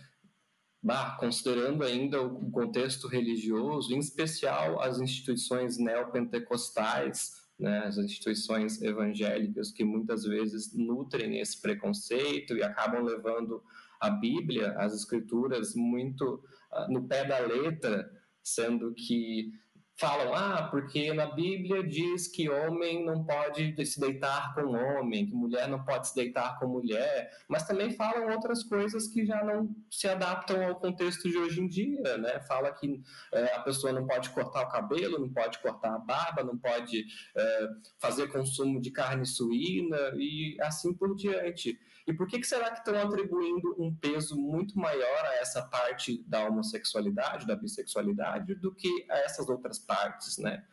Bah, 0.82 1.18
considerando 1.20 1.84
ainda 1.84 2.22
o 2.22 2.52
contexto 2.52 3.08
religioso, 3.08 3.94
em 3.94 4.00
especial 4.00 4.82
as 4.82 5.00
instituições 5.00 5.78
neopentecostais, 5.78 7.32
né, 7.60 7.80
as 7.80 7.98
instituições 7.98 8.82
evangélicas 8.82 9.72
que 9.72 9.84
muitas 9.84 10.24
vezes 10.24 10.74
nutrem 10.74 11.40
esse 11.40 11.60
preconceito 11.60 12.56
e 12.56 12.64
acabam 12.64 13.04
levando 13.04 13.64
a 14.00 14.10
Bíblia, 14.10 14.74
as 14.78 14.94
escrituras, 14.94 15.74
muito 15.74 16.44
uh, 16.72 16.92
no 16.92 17.08
pé 17.08 17.26
da 17.26 17.40
letra, 17.40 18.10
sendo 18.44 18.94
que 18.94 19.52
falam, 20.00 20.34
ah, 20.36 20.68
porque 20.70 21.12
na 21.12 21.26
Bíblia 21.26 21.84
diz 21.84 22.28
que 22.28 22.50
homem 22.50 23.04
não 23.04 23.24
pode 23.24 23.74
se 23.86 24.00
deitar 24.00 24.54
com 24.54 24.62
homem, 24.74 25.26
que 25.26 25.34
mulher 25.34 25.68
não 25.68 25.84
pode 25.84 26.10
se 26.10 26.16
deitar 26.16 26.60
com 26.60 26.68
mulher, 26.68 27.32
mas 27.48 27.68
também 27.68 27.92
falam 27.92 28.30
outras 28.32 28.64
coisas 28.64 29.08
que 29.08 29.26
já 29.26 29.44
não 29.44 29.76
se 29.90 30.08
adaptam 30.08 30.64
ao 30.64 30.76
contexto 30.76 31.28
de 31.28 31.38
hoje 31.38 31.62
em 31.62 31.68
dia, 31.68 32.18
né? 32.20 32.40
Fala 32.42 32.72
que 32.72 33.02
é, 33.34 33.56
a 33.56 33.60
pessoa 33.62 33.92
não 33.92 34.06
pode 34.06 34.30
cortar 34.30 34.64
o 34.64 34.70
cabelo, 34.70 35.20
não 35.20 35.34
pode 35.34 35.58
cortar 35.60 35.96
a 35.96 36.00
barba, 36.00 36.44
não 36.44 36.58
pode 36.58 37.06
é, 37.36 37.70
fazer 38.00 38.28
consumo 38.28 38.80
de 38.80 38.92
carne 38.92 39.26
suína 39.26 40.12
e 40.16 40.58
assim 40.62 40.94
por 40.94 41.16
diante. 41.16 41.80
E 42.08 42.14
por 42.14 42.26
que, 42.26 42.40
que 42.40 42.48
será 42.48 42.72
que 42.72 42.80
estão 42.80 42.98
atribuindo 42.98 43.76
um 43.78 43.94
peso 43.94 44.40
muito 44.40 44.80
maior 44.80 45.26
a 45.26 45.36
essa 45.42 45.62
parte 45.62 46.24
da 46.26 46.48
homossexualidade, 46.48 47.46
da 47.46 47.56
bissexualidade, 47.56 48.56
do 48.56 48.74
que 48.74 49.06
a 49.10 49.18
essas 49.18 49.50
outras 49.50 49.78
partes, 49.88 50.38
né? 50.38 50.64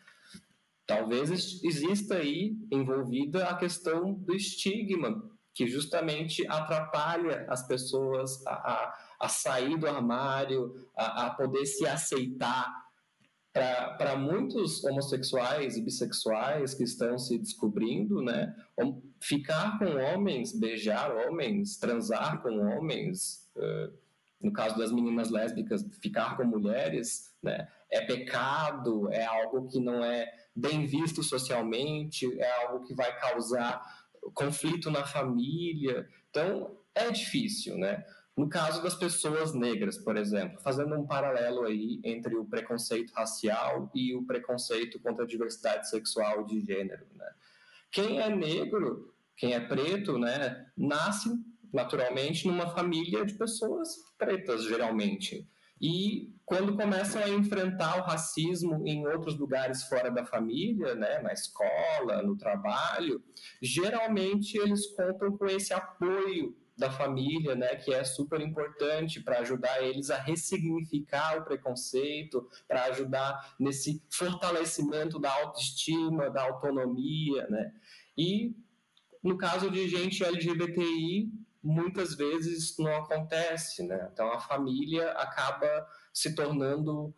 Talvez 0.86 1.30
exista 1.64 2.16
aí 2.16 2.58
envolvida 2.70 3.48
a 3.48 3.56
questão 3.56 4.12
do 4.12 4.34
estigma, 4.34 5.30
que 5.54 5.66
justamente 5.66 6.46
atrapalha 6.46 7.46
as 7.48 7.66
pessoas 7.66 8.44
a, 8.46 8.52
a, 8.52 8.98
a 9.20 9.28
sair 9.28 9.78
do 9.78 9.88
armário, 9.88 10.86
a, 10.96 11.26
a 11.26 11.30
poder 11.30 11.64
se 11.64 11.86
aceitar 11.86 12.84
para 13.54 14.16
muitos 14.16 14.82
homossexuais 14.82 15.76
e 15.76 15.80
bissexuais 15.80 16.74
que 16.74 16.82
estão 16.82 17.16
se 17.16 17.38
descobrindo, 17.38 18.20
né, 18.20 18.52
ficar 19.20 19.78
com 19.78 19.96
homens, 19.96 20.52
beijar 20.52 21.14
homens, 21.14 21.76
transar 21.76 22.42
com 22.42 22.58
homens, 22.58 23.48
uh, 23.56 23.96
no 24.40 24.52
caso 24.52 24.76
das 24.76 24.90
meninas 24.90 25.30
lésbicas, 25.30 25.86
ficar 26.02 26.36
com 26.36 26.44
mulheres, 26.44 27.32
né, 27.40 27.68
é 27.94 28.00
pecado, 28.00 29.10
é 29.12 29.24
algo 29.24 29.68
que 29.68 29.78
não 29.78 30.04
é 30.04 30.30
bem 30.54 30.84
visto 30.86 31.22
socialmente, 31.22 32.26
é 32.40 32.64
algo 32.64 32.84
que 32.84 32.94
vai 32.94 33.16
causar 33.18 33.80
conflito 34.34 34.90
na 34.90 35.04
família. 35.04 36.08
Então, 36.30 36.76
é 36.94 37.10
difícil, 37.10 37.78
né? 37.78 38.04
No 38.36 38.48
caso 38.48 38.82
das 38.82 38.96
pessoas 38.96 39.54
negras, 39.54 39.96
por 39.96 40.16
exemplo, 40.16 40.60
fazendo 40.60 40.96
um 40.96 41.06
paralelo 41.06 41.64
aí 41.64 42.00
entre 42.02 42.34
o 42.34 42.44
preconceito 42.44 43.12
racial 43.12 43.90
e 43.94 44.14
o 44.14 44.24
preconceito 44.24 44.98
contra 44.98 45.24
a 45.24 45.28
diversidade 45.28 45.88
sexual 45.88 46.44
de 46.44 46.60
gênero, 46.60 47.06
né? 47.14 47.30
Quem 47.92 48.20
é 48.20 48.28
negro, 48.28 49.14
quem 49.36 49.54
é 49.54 49.60
preto, 49.60 50.18
né, 50.18 50.66
nasce 50.76 51.30
naturalmente 51.72 52.46
numa 52.46 52.70
família 52.70 53.24
de 53.24 53.34
pessoas 53.34 53.96
pretas, 54.18 54.64
geralmente. 54.64 55.48
E 55.80 56.32
quando 56.44 56.76
começam 56.76 57.22
a 57.22 57.28
enfrentar 57.28 57.98
o 57.98 58.02
racismo 58.02 58.86
em 58.86 59.06
outros 59.06 59.38
lugares 59.38 59.84
fora 59.84 60.10
da 60.10 60.24
família, 60.24 60.94
né, 60.94 61.20
na 61.20 61.32
escola, 61.32 62.22
no 62.22 62.36
trabalho, 62.36 63.22
geralmente 63.62 64.56
eles 64.58 64.86
contam 64.94 65.36
com 65.36 65.46
esse 65.46 65.72
apoio 65.72 66.56
da 66.76 66.90
família, 66.90 67.54
né, 67.54 67.76
que 67.76 67.94
é 67.94 68.02
super 68.02 68.40
importante 68.40 69.22
para 69.22 69.38
ajudar 69.38 69.82
eles 69.82 70.10
a 70.10 70.18
ressignificar 70.18 71.38
o 71.38 71.44
preconceito, 71.44 72.48
para 72.66 72.84
ajudar 72.86 73.54
nesse 73.58 74.02
fortalecimento 74.10 75.18
da 75.18 75.32
autoestima, 75.32 76.30
da 76.30 76.42
autonomia, 76.42 77.46
né? 77.48 77.72
E 78.18 78.54
no 79.22 79.38
caso 79.38 79.70
de 79.70 79.88
gente 79.88 80.24
LGBTI, 80.24 81.32
muitas 81.64 82.14
vezes 82.14 82.76
não 82.78 82.94
acontece, 82.94 83.82
né? 83.82 84.10
Então 84.12 84.30
a 84.30 84.38
família 84.38 85.10
acaba 85.12 85.88
se 86.12 86.34
tornando 86.34 87.14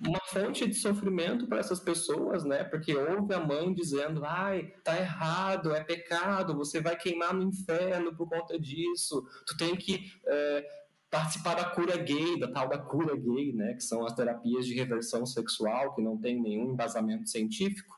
uma 0.00 0.20
fonte 0.26 0.66
de 0.66 0.74
sofrimento 0.74 1.46
para 1.46 1.58
essas 1.58 1.80
pessoas, 1.80 2.44
né? 2.44 2.62
Porque 2.64 2.94
ouve 2.96 3.34
a 3.34 3.40
mãe 3.40 3.72
dizendo: 3.74 4.24
"Ai, 4.24 4.72
tá 4.84 4.96
errado, 4.96 5.74
é 5.74 5.82
pecado, 5.82 6.56
você 6.56 6.80
vai 6.80 6.96
queimar 6.96 7.34
no 7.34 7.42
inferno 7.42 8.14
por 8.14 8.28
conta 8.28 8.58
disso. 8.58 9.26
Tu 9.46 9.56
tem 9.56 9.76
que 9.76 10.12
é, 10.26 10.66
participar 11.10 11.54
da 11.54 11.64
cura 11.64 11.96
gay, 11.96 12.38
da 12.38 12.50
tal 12.50 12.68
da 12.68 12.78
cura 12.78 13.16
gay, 13.16 13.52
né? 13.52 13.74
Que 13.74 13.82
são 13.82 14.04
as 14.04 14.14
terapias 14.14 14.66
de 14.66 14.74
reversão 14.74 15.24
sexual 15.26 15.94
que 15.94 16.02
não 16.02 16.18
tem 16.18 16.40
nenhum 16.40 16.72
embasamento 16.72 17.28
científico. 17.28 17.93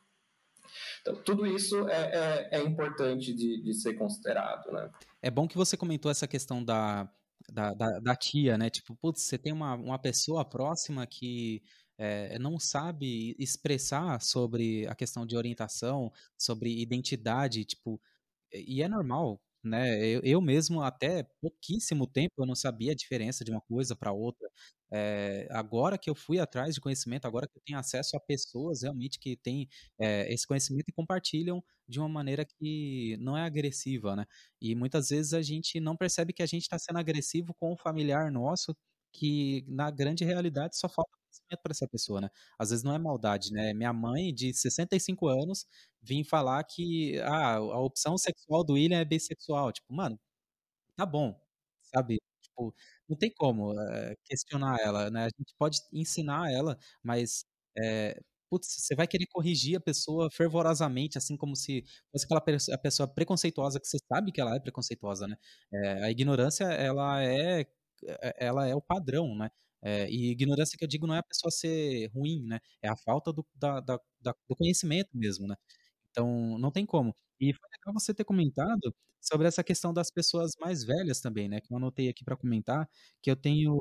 Então, 1.06 1.22
tudo 1.22 1.46
isso 1.46 1.88
é, 1.88 2.48
é, 2.50 2.58
é 2.58 2.62
importante 2.62 3.32
de, 3.32 3.62
de 3.62 3.74
ser 3.74 3.94
considerado, 3.94 4.72
né? 4.72 4.90
É 5.22 5.30
bom 5.30 5.46
que 5.46 5.56
você 5.56 5.76
comentou 5.76 6.10
essa 6.10 6.26
questão 6.26 6.64
da 6.64 7.08
da, 7.48 7.72
da, 7.74 8.00
da, 8.00 8.16
tia, 8.16 8.58
né? 8.58 8.68
Tipo, 8.68 8.96
putz, 8.96 9.22
você 9.22 9.38
tem 9.38 9.52
uma, 9.52 9.74
uma 9.74 9.98
pessoa 10.00 10.44
próxima 10.44 11.06
que 11.06 11.62
é, 11.96 12.36
não 12.40 12.58
sabe 12.58 13.36
expressar 13.38 14.20
sobre 14.20 14.84
a 14.88 14.96
questão 14.96 15.24
de 15.24 15.36
orientação, 15.36 16.12
sobre 16.36 16.80
identidade, 16.80 17.64
tipo, 17.64 18.00
e 18.52 18.82
é 18.82 18.88
normal, 18.88 19.40
né? 19.66 19.98
Eu, 20.06 20.20
eu 20.24 20.40
mesmo, 20.40 20.82
até 20.82 21.24
pouquíssimo 21.40 22.06
tempo, 22.06 22.32
eu 22.38 22.46
não 22.46 22.54
sabia 22.54 22.92
a 22.92 22.94
diferença 22.94 23.44
de 23.44 23.50
uma 23.50 23.60
coisa 23.60 23.94
para 23.96 24.12
outra. 24.12 24.48
É, 24.92 25.48
agora 25.50 25.98
que 25.98 26.08
eu 26.08 26.14
fui 26.14 26.38
atrás 26.38 26.74
de 26.74 26.80
conhecimento, 26.80 27.26
agora 27.26 27.46
que 27.48 27.58
eu 27.58 27.62
tenho 27.64 27.78
acesso 27.78 28.16
a 28.16 28.20
pessoas 28.20 28.82
realmente 28.82 29.18
que 29.18 29.36
têm 29.36 29.68
é, 29.98 30.32
esse 30.32 30.46
conhecimento 30.46 30.88
e 30.88 30.92
compartilham 30.92 31.62
de 31.88 31.98
uma 31.98 32.08
maneira 32.08 32.44
que 32.44 33.16
não 33.20 33.36
é 33.36 33.42
agressiva, 33.42 34.14
né? 34.16 34.24
E 34.60 34.74
muitas 34.74 35.08
vezes 35.10 35.32
a 35.34 35.42
gente 35.42 35.80
não 35.80 35.96
percebe 35.96 36.32
que 36.32 36.42
a 36.42 36.46
gente 36.46 36.62
está 36.62 36.78
sendo 36.78 36.98
agressivo 36.98 37.54
com 37.54 37.72
um 37.72 37.76
familiar 37.76 38.30
nosso, 38.30 38.76
que 39.12 39.64
na 39.68 39.90
grande 39.90 40.24
realidade 40.24 40.76
só 40.78 40.88
falta 40.88 41.10
para 41.62 41.72
essa 41.72 41.88
pessoa, 41.88 42.20
né? 42.20 42.30
Às 42.58 42.70
vezes 42.70 42.84
não 42.84 42.94
é 42.94 42.98
maldade, 42.98 43.52
né? 43.52 43.72
Minha 43.74 43.92
mãe, 43.92 44.32
de 44.34 44.52
65 44.54 45.28
anos, 45.28 45.66
vim 46.02 46.24
falar 46.24 46.62
que 46.64 47.18
ah, 47.20 47.56
a 47.56 47.80
opção 47.80 48.16
sexual 48.18 48.64
do 48.64 48.74
William 48.74 48.98
é 48.98 49.04
bissexual. 49.04 49.72
Tipo, 49.72 49.92
mano, 49.94 50.18
tá 50.96 51.06
bom, 51.06 51.38
sabe? 51.82 52.18
Tipo, 52.42 52.74
não 53.08 53.16
tem 53.16 53.32
como 53.34 53.78
é, 53.80 54.16
questionar 54.24 54.78
ela, 54.80 55.10
né? 55.10 55.24
A 55.26 55.30
gente 55.38 55.54
pode 55.58 55.78
ensinar 55.92 56.50
ela, 56.52 56.78
mas 57.02 57.44
é, 57.78 58.20
putz, 58.50 58.68
você 58.68 58.94
vai 58.94 59.06
querer 59.06 59.26
corrigir 59.26 59.76
a 59.76 59.80
pessoa 59.80 60.30
fervorosamente, 60.30 61.18
assim 61.18 61.36
como 61.36 61.56
se 61.56 61.84
fosse 62.12 62.24
aquela 62.26 62.42
a 62.74 62.78
pessoa 62.78 63.08
preconceituosa 63.08 63.80
que 63.80 63.86
você 63.86 63.98
sabe 64.12 64.32
que 64.32 64.40
ela 64.40 64.54
é 64.56 64.60
preconceituosa, 64.60 65.26
né? 65.28 65.36
É, 65.72 66.04
a 66.04 66.10
ignorância, 66.10 66.64
ela 66.64 67.22
é, 67.24 67.66
ela 68.38 68.66
é 68.68 68.74
o 68.74 68.80
padrão, 68.80 69.34
né? 69.36 69.50
É, 69.82 70.08
e 70.10 70.30
ignorância 70.32 70.76
que 70.78 70.84
eu 70.84 70.88
digo 70.88 71.06
não 71.06 71.14
é 71.14 71.18
a 71.18 71.22
pessoa 71.22 71.50
ser 71.50 72.08
ruim, 72.14 72.42
né? 72.46 72.60
É 72.82 72.88
a 72.88 72.96
falta 72.96 73.32
do, 73.32 73.46
da, 73.54 73.80
da, 73.80 73.98
do 74.48 74.56
conhecimento 74.56 75.10
mesmo, 75.14 75.46
né? 75.46 75.56
Então, 76.10 76.58
não 76.58 76.70
tem 76.72 76.86
como. 76.86 77.14
E 77.40 77.52
foi 77.52 77.68
legal 77.78 77.94
você 77.94 78.14
ter 78.14 78.24
comentado 78.24 78.94
sobre 79.20 79.46
essa 79.48 79.62
questão 79.64 79.92
das 79.94 80.10
pessoas 80.10 80.52
mais 80.60 80.84
velhas 80.84 81.20
também, 81.20 81.48
né? 81.48 81.60
Que 81.60 81.72
eu 81.72 81.76
anotei 81.76 82.08
aqui 82.08 82.24
para 82.24 82.36
comentar, 82.36 82.88
que 83.22 83.30
eu 83.30 83.36
tenho 83.36 83.78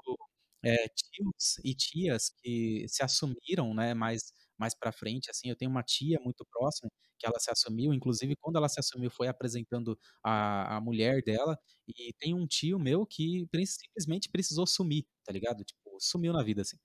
é, 0.63 0.87
tios 0.89 1.57
e 1.63 1.75
tias 1.75 2.29
que 2.41 2.85
se 2.89 3.03
assumiram, 3.03 3.73
né? 3.73 3.93
Mais 3.93 4.33
mais 4.57 4.73
para 4.73 4.89
frente, 4.91 5.29
assim, 5.29 5.49
eu 5.49 5.55
tenho 5.55 5.69
uma 5.69 5.83
tia 5.83 6.17
muito 6.23 6.45
próxima 6.49 6.89
que 7.19 7.27
ela 7.27 7.37
se 7.39 7.51
assumiu, 7.51 7.93
inclusive 7.93 8.35
quando 8.37 8.55
ela 8.57 8.69
se 8.69 8.79
assumiu 8.79 9.09
foi 9.11 9.27
apresentando 9.27 9.99
a, 10.23 10.77
a 10.77 10.81
mulher 10.81 11.21
dela, 11.23 11.57
e 11.87 12.13
tem 12.19 12.33
um 12.33 12.47
tio 12.47 12.79
meu 12.79 13.05
que 13.05 13.45
simplesmente 13.65 14.29
precisou 14.29 14.65
sumir, 14.65 15.05
tá 15.25 15.31
ligado? 15.33 15.63
Tipo, 15.65 15.84
sumiu 15.99 16.33
na 16.33 16.43
vida, 16.43 16.61
assim. 16.61 16.77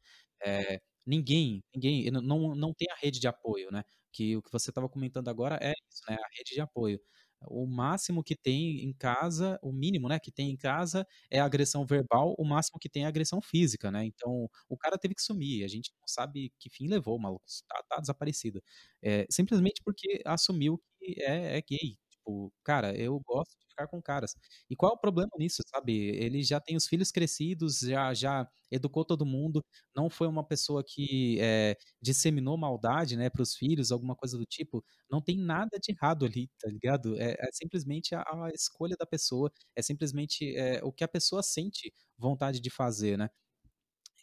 É, 0.43 0.81
ninguém, 1.07 1.63
ninguém, 1.75 2.11
não, 2.11 2.55
não 2.55 2.73
tem 2.75 2.89
a 2.91 2.97
rede 3.01 3.21
de 3.21 3.29
apoio, 3.29 3.71
né? 3.71 3.85
Que 4.13 4.37
o 4.37 4.43
que 4.43 4.51
você 4.53 4.71
estava 4.71 4.89
comentando 4.89 5.29
agora 5.29 5.59
é 5.63 5.73
isso, 5.91 6.03
né? 6.09 6.17
A 6.17 6.29
rede 6.39 6.55
de 6.55 6.61
apoio 6.61 7.01
o 7.49 7.67
máximo 7.67 8.23
que 8.23 8.37
tem 8.37 8.85
em 8.85 8.93
casa, 8.93 9.59
o 9.63 9.73
mínimo, 9.73 10.09
né, 10.09 10.19
que 10.19 10.31
tem 10.31 10.51
em 10.51 10.57
casa 10.57 11.07
é 11.31 11.41
agressão 11.41 11.87
verbal, 11.87 12.35
o 12.39 12.45
máximo 12.45 12.79
que 12.79 12.89
tem 12.89 13.05
é 13.05 13.07
agressão 13.07 13.41
física, 13.41 13.91
né? 13.91 14.05
Então, 14.05 14.49
o 14.69 14.77
cara 14.77 14.99
teve 14.99 15.15
que 15.15 15.23
sumir, 15.23 15.65
a 15.65 15.69
gente 15.69 15.91
não 15.99 16.07
sabe 16.07 16.53
que 16.59 16.69
fim 16.71 16.87
levou, 16.89 17.17
o 17.17 17.21
maluco 17.21 17.45
tá, 17.69 17.83
tá 17.89 18.01
desaparecido. 18.01 18.63
É, 19.03 19.27
simplesmente 19.31 19.81
porque 19.85 20.21
assumiu 20.27 20.79
que 20.99 21.15
é, 21.23 21.57
é 21.59 21.63
gay. 21.63 21.97
Tipo, 22.31 22.53
cara, 22.65 22.97
eu 22.97 23.21
gosto 23.21 23.53
de 23.59 23.67
ficar 23.69 23.89
com 23.89 24.01
caras. 24.01 24.35
E 24.69 24.77
qual 24.77 24.93
é 24.93 24.95
o 24.95 24.99
problema 24.99 25.31
nisso, 25.39 25.63
sabe? 25.67 25.93
Ele 25.93 26.43
já 26.43 26.61
tem 26.61 26.77
os 26.77 26.87
filhos 26.87 27.11
crescidos, 27.11 27.81
já, 27.81 28.15
já 28.15 28.49
educou 28.71 29.05
todo 29.05 29.27
mundo, 29.27 29.65
não 29.95 30.09
foi 30.09 30.29
uma 30.29 30.47
pessoa 30.47 30.85
que 30.87 31.39
é, 31.41 31.77
disseminou 32.01 32.57
maldade, 32.57 33.17
né, 33.17 33.29
para 33.29 33.43
os 33.43 33.55
filhos, 33.55 33.91
alguma 33.91 34.15
coisa 34.15 34.39
do 34.39 34.45
tipo. 34.47 34.85
Não 35.11 35.21
tem 35.21 35.37
nada 35.39 35.79
de 35.83 35.93
errado 35.93 36.25
ali, 36.25 36.49
tá 36.61 36.69
ligado? 36.71 37.17
É, 37.21 37.33
é 37.33 37.49
simplesmente 37.53 38.15
a, 38.15 38.21
a, 38.23 38.51
escolha 38.55 38.97
da 38.99 39.07
pessoa, 39.07 39.51
é 39.75 39.83
simplesmente 39.83 40.57
é, 40.57 40.81
o 40.85 40.93
que 40.93 41.05
a 41.05 41.09
pessoa 41.09 41.43
sente 41.43 41.93
vontade 42.17 42.61
de 42.61 42.71
fazer, 42.71 43.19
né? 43.19 43.29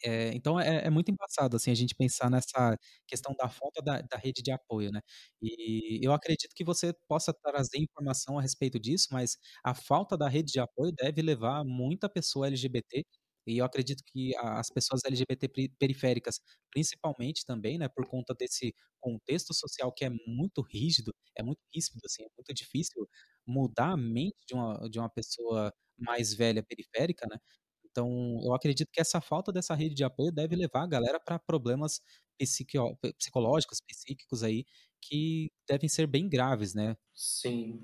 É, 0.04 0.32
então 0.34 0.60
é, 0.60 0.86
é, 0.86 0.90
muito 0.90 1.10
embaçado 1.12 1.56
assim 1.56 1.72
a 1.72 1.76
gente 1.76 1.96
pensar 1.96 2.30
nessa 2.30 2.78
questão 3.08 3.34
da 3.36 3.50
falta 3.50 3.82
da, 3.82 4.02
da, 4.02 4.18
rede 4.18 4.42
de 4.44 4.52
apoio, 4.52 4.92
né? 4.92 5.02
E 5.42 6.00
eu 6.04 6.14
acredito 6.14 6.54
que 6.56 6.64
você 6.64 6.94
possa 7.08 7.34
trazer 7.34 7.80
informação 7.80 8.38
a 8.38 8.42
respeito 8.42 8.80
disso, 8.80 9.08
mas 9.12 9.38
a 9.64 9.74
falta 9.74 10.18
da 10.18 10.28
rede 10.30 10.52
de 10.52 10.60
apoio 10.60 10.92
deve 10.92 11.22
levar 11.22 11.64
muita 11.66 12.08
pessoa 12.10 12.48
LGBT 12.48 13.04
e 13.48 13.58
eu 13.60 13.66
acredito 13.66 14.04
que 14.06 14.36
as 14.38 14.70
pessoas 14.70 15.02
LGBT 15.06 15.48
periféricas, 15.80 16.40
principalmente 16.70 17.46
também, 17.46 17.78
né, 17.78 17.88
por 17.88 18.06
conta 18.06 18.34
desse 18.36 18.76
contexto 19.00 19.54
social 19.54 19.92
que 19.94 20.04
é 20.04 20.10
muito 20.28 20.62
rígido, 20.62 21.14
é 21.36 21.42
muito 21.42 21.62
ríspido, 21.74 22.02
assim, 22.06 22.24
é 22.24 22.28
muito 22.38 22.54
difícil 22.54 23.08
mudar 23.46 23.94
a 23.94 23.98
mente 23.98 24.36
de 24.46 24.54
uma, 24.54 24.90
de 24.90 25.00
uma 25.00 25.10
pessoa 25.10 25.74
mais 25.98 26.34
velha 26.34 26.62
periférica, 26.62 27.26
né? 27.30 27.38
Então, 27.98 28.40
eu 28.44 28.54
acredito 28.54 28.92
que 28.94 29.02
essa 29.02 29.20
falta 29.20 29.52
dessa 29.52 29.74
rede 29.74 29.96
de 29.96 30.04
apoio 30.04 30.32
deve 30.32 30.56
levar 30.56 30.84
a 30.84 30.88
galera 30.88 31.20
para 31.20 31.40
problemas 31.40 32.00
psicológicos, 32.38 33.82
psíquicos 33.82 34.44
aí, 34.44 34.66
que 35.02 35.52
devem 35.68 35.90
ser 35.90 36.06
bem 36.06 36.30
graves, 36.30 36.76
né? 36.76 36.96
Sim. 37.16 37.82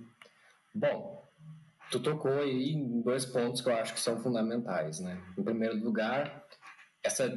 Bom, 0.75 1.27
tu 1.89 1.99
tocou 1.99 2.31
aí 2.31 2.73
em 2.73 3.01
dois 3.01 3.25
pontos 3.25 3.61
que 3.61 3.69
eu 3.69 3.73
acho 3.73 3.95
que 3.95 3.99
são 3.99 4.21
fundamentais, 4.21 4.99
né? 4.99 5.19
Em 5.35 5.43
primeiro 5.43 5.83
lugar, 5.83 6.45
essa 7.03 7.27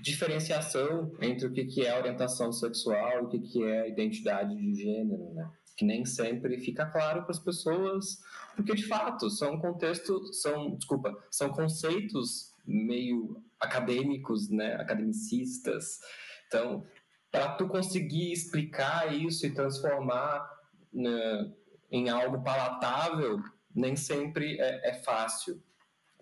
diferenciação 0.00 1.12
entre 1.22 1.46
o 1.46 1.52
que 1.52 1.86
é 1.86 1.96
orientação 1.96 2.50
sexual 2.50 3.32
e 3.32 3.36
o 3.36 3.42
que 3.42 3.62
é 3.62 3.88
identidade 3.88 4.56
de 4.56 4.74
gênero, 4.74 5.32
né? 5.34 5.48
Que 5.76 5.84
nem 5.84 6.04
sempre 6.04 6.58
fica 6.58 6.86
claro 6.86 7.22
para 7.22 7.32
as 7.32 7.38
pessoas 7.38 8.20
porque 8.56 8.74
de 8.74 8.86
fato 8.86 9.28
são 9.28 9.58
contextos, 9.60 10.40
são, 10.40 10.74
desculpa, 10.76 11.14
são 11.30 11.50
conceitos 11.50 12.54
meio 12.66 13.44
acadêmicos, 13.60 14.48
né, 14.48 14.74
academicistas. 14.76 16.00
Então, 16.48 16.84
para 17.30 17.52
tu 17.52 17.68
conseguir 17.68 18.32
explicar 18.32 19.14
isso 19.14 19.46
e 19.46 19.52
transformar 19.52 20.50
né, 20.92 21.52
em 21.90 22.08
algo 22.08 22.42
palatável, 22.42 23.38
nem 23.74 23.94
sempre 23.94 24.58
é, 24.58 24.90
é 24.90 24.94
fácil. 24.94 25.62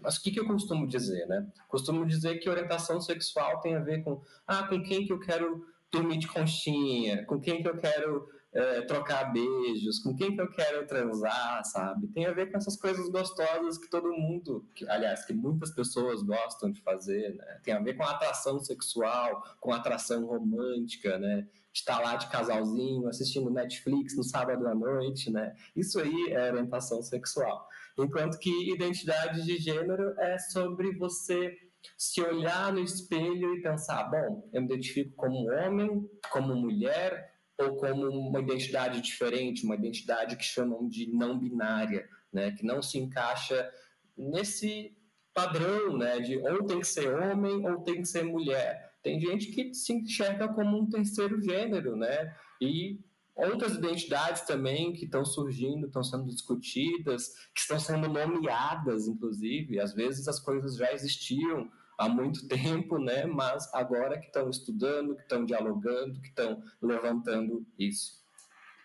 Mas 0.01 0.17
o 0.17 0.23
que, 0.23 0.33
que 0.33 0.41
eu 0.41 0.47
costumo 0.47 0.89
dizer, 0.89 1.27
né? 1.29 1.47
Costumo 1.69 2.05
dizer 2.05 2.39
que 2.39 2.51
orientação 2.51 3.01
sexual 3.01 3.61
tem 3.61 3.77
a 3.77 3.81
ver 3.81 4.03
com, 4.03 4.21
ah, 4.47 4.65
com 4.65 4.83
quem 4.83 5.07
que 5.07 5.13
eu 5.13 5.21
quero 5.21 5.65
dormir 5.91 6.19
de 6.19 6.27
conchinha, 6.27 7.25
com 7.27 7.41
quem 7.41 7.63
que 7.63 7.69
eu 7.69 7.79
quero 7.79 8.29
é, 8.55 8.83
trocar 8.83 9.33
beijos, 9.33 9.99
com 9.99 10.15
quem 10.15 10.35
que 10.35 10.41
eu 10.41 10.49
quero 10.49 10.87
transar, 10.87 11.65
sabe? 11.65 12.07
Tem 12.09 12.25
a 12.25 12.33
ver 12.33 12.51
com 12.51 12.57
essas 12.57 12.77
coisas 12.77 13.09
gostosas 13.09 13.77
que 13.77 13.91
todo 13.91 14.13
mundo, 14.13 14.65
que, 14.75 14.89
aliás, 14.89 15.25
que 15.25 15.33
muitas 15.33 15.73
pessoas 15.73 16.23
gostam 16.23 16.71
de 16.71 16.81
fazer, 16.81 17.35
né? 17.35 17.61
Tem 17.65 17.75
a 17.75 17.81
ver 17.81 17.95
com 17.95 18.05
atração 18.05 18.61
sexual, 18.61 19.43
com 19.61 19.73
atração 19.73 20.25
romântica, 20.27 21.19
né? 21.19 21.49
De 21.73 21.81
estar 21.81 21.99
lá 21.99 22.15
de 22.15 22.29
casalzinho, 22.29 23.09
assistindo 23.09 23.51
Netflix 23.51 24.17
no 24.17 24.23
sábado 24.23 24.65
à 24.69 24.75
noite, 24.75 25.33
né? 25.33 25.57
Isso 25.75 25.99
aí 25.99 26.29
é 26.31 26.53
orientação 26.53 27.03
sexual. 27.03 27.69
Enquanto 27.99 28.39
que 28.39 28.73
identidade 28.73 29.43
de 29.43 29.59
gênero 29.59 30.15
é 30.21 30.39
sobre 30.39 30.97
você 30.97 31.59
se 31.99 32.23
olhar 32.23 32.73
no 32.73 32.79
espelho 32.79 33.57
e 33.57 33.61
pensar, 33.61 34.05
bom, 34.05 34.49
eu 34.53 34.63
me 34.63 34.69
identifico 34.69 35.13
como 35.17 35.51
homem, 35.51 36.09
como 36.31 36.55
mulher 36.55 37.34
ou 37.59 37.77
como 37.77 38.09
uma 38.09 38.41
identidade 38.41 39.01
diferente, 39.01 39.65
uma 39.65 39.77
identidade 39.77 40.37
que 40.37 40.45
chamam 40.45 40.89
de 40.89 41.11
não 41.13 41.39
binária, 41.39 42.09
né, 42.33 42.51
que 42.53 42.65
não 42.65 42.83
se 42.83 42.99
encaixa 42.99 43.71
nesse 44.17 44.97
padrão, 45.33 45.97
né, 45.97 46.21
de 46.21 46.37
ou 46.39 46.65
tem 46.65 46.81
que 46.81 46.87
ser 46.87 47.13
homem 47.15 47.69
ou 47.69 47.81
tem 47.83 48.01
que 48.01 48.09
ser 48.09 48.25
mulher. 48.25 48.93
Tem 49.03 49.21
gente 49.21 49.49
que 49.49 49.75
se 49.75 49.93
enxerga 49.93 50.49
como 50.49 50.79
um 50.79 50.89
terceiro 50.89 51.39
gênero, 51.41 51.95
né? 51.95 52.35
E 52.59 52.99
outras 53.35 53.75
identidades 53.75 54.43
também 54.43 54.95
que 54.95 55.05
estão 55.05 55.25
surgindo, 55.27 55.87
estão 55.87 56.03
sendo 56.03 56.25
discutidas, 56.25 57.29
que 57.55 57.61
estão 57.61 57.79
sendo 57.79 58.09
nomeadas, 58.09 59.07
inclusive. 59.07 59.79
Às 59.79 59.93
vezes 59.93 60.27
as 60.27 60.41
coisas 60.41 60.77
já 60.77 60.91
existiam 60.91 61.71
há 61.99 62.09
muito 62.09 62.47
tempo, 62.49 62.99
né? 62.99 63.27
Mas 63.27 63.73
agora 63.75 64.19
que 64.19 64.27
estão 64.27 64.49
estudando, 64.51 65.17
que 65.17 65.23
estão 65.23 65.45
dialogando, 65.45 66.21
que 66.21 66.29
estão 66.29 66.63
levantando 66.83 67.67
isso. 67.79 68.23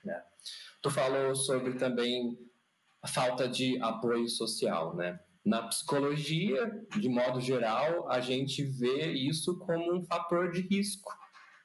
Né? 0.03 0.21
Tu 0.81 0.89
falou 0.89 1.35
sobre 1.35 1.73
também 1.73 2.37
a 3.01 3.07
falta 3.07 3.47
de 3.47 3.81
apoio 3.81 4.27
social, 4.27 4.95
né? 4.95 5.19
Na 5.45 5.63
psicologia, 5.63 6.85
de 6.97 7.07
modo 7.07 7.39
geral, 7.39 8.09
a 8.09 8.19
gente 8.19 8.63
vê 8.63 9.11
isso 9.13 9.57
como 9.59 9.95
um 9.95 10.03
fator 10.03 10.51
de 10.51 10.61
risco, 10.61 11.11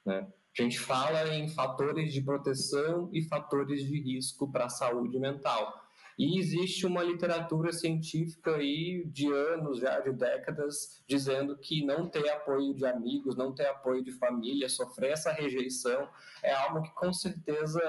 né? 0.05 0.27
A 0.57 0.61
gente 0.61 0.79
fala 0.79 1.35
em 1.35 1.49
fatores 1.49 2.13
de 2.13 2.21
proteção 2.21 3.09
e 3.11 3.21
fatores 3.27 3.83
de 3.83 3.99
risco 3.99 4.49
para 4.49 4.65
a 4.65 4.69
saúde 4.69 5.19
mental. 5.19 5.84
E 6.17 6.39
existe 6.39 6.85
uma 6.85 7.03
literatura 7.03 7.71
científica 7.71 8.55
aí 8.55 9.03
de 9.05 9.31
anos, 9.31 9.79
já 9.79 9.99
de 9.99 10.11
décadas, 10.13 11.03
dizendo 11.07 11.57
que 11.57 11.85
não 11.85 12.07
ter 12.09 12.29
apoio 12.29 12.73
de 12.73 12.85
amigos, 12.85 13.35
não 13.35 13.53
ter 13.53 13.67
apoio 13.67 14.03
de 14.03 14.11
família, 14.11 14.69
sofrer 14.69 15.11
essa 15.11 15.31
rejeição 15.31 16.07
é 16.41 16.53
algo 16.53 16.81
que 16.81 16.93
com 16.93 17.11
certeza 17.11 17.81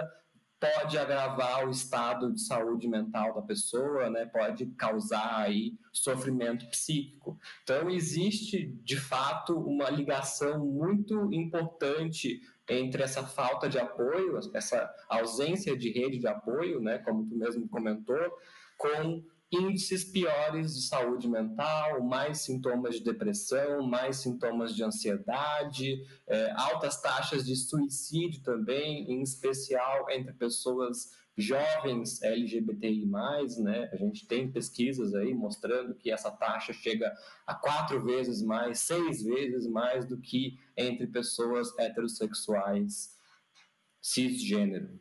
pode 0.59 0.97
agravar 0.97 1.67
o 1.67 1.71
estado 1.71 2.33
de 2.33 2.41
saúde 2.41 2.89
mental 2.89 3.35
da 3.35 3.43
pessoa, 3.43 4.09
né? 4.09 4.25
Pode 4.27 4.67
causar 4.67 5.43
aí 5.43 5.75
sofrimento 5.93 6.69
psíquico. 6.71 7.39
Então 7.63 7.91
existe 7.91 8.67
de 8.83 8.97
fato 8.97 9.59
uma 9.59 9.91
ligação 9.91 10.65
muito 10.65 11.33
importante 11.33 12.41
entre 12.69 13.03
essa 13.03 13.23
falta 13.23 13.69
de 13.69 13.79
apoio, 13.79 14.39
essa 14.55 14.91
ausência 15.09 15.77
de 15.77 15.91
rede 15.91 16.19
de 16.19 16.27
apoio, 16.27 16.81
né, 16.81 16.99
como 16.99 17.27
tu 17.27 17.37
mesmo 17.37 17.69
comentou, 17.69 18.31
com 18.77 19.23
índices 19.51 20.05
piores 20.05 20.75
de 20.75 20.83
saúde 20.83 21.29
mental, 21.29 22.03
mais 22.03 22.45
sintomas 22.45 22.97
de 22.97 23.05
depressão, 23.05 23.83
mais 23.83 24.17
sintomas 24.17 24.75
de 24.75 24.83
ansiedade, 24.83 26.03
é, 26.27 26.51
altas 26.53 27.01
taxas 27.01 27.45
de 27.47 27.55
suicídio 27.55 28.43
também, 28.43 29.11
em 29.11 29.23
especial 29.23 30.11
entre 30.11 30.33
pessoas 30.33 31.11
jovens 31.37 32.23
LGBTI+, 32.23 33.07
né? 33.59 33.91
A 33.93 33.97
gente 33.97 34.27
tem 34.27 34.51
pesquisas 34.51 35.15
aí 35.15 35.35
mostrando 35.35 35.95
que 35.95 36.11
essa 36.11 36.31
taxa 36.31 36.73
chega 36.73 37.13
a 37.47 37.55
quatro 37.55 38.03
vezes 38.03 38.43
mais, 38.43 38.81
seis 38.81 39.23
vezes 39.23 39.67
mais 39.67 40.07
do 40.07 40.19
que 40.19 40.59
entre 40.77 41.07
pessoas 41.07 41.77
heterossexuais 41.79 43.17
cisgênero. 44.01 44.99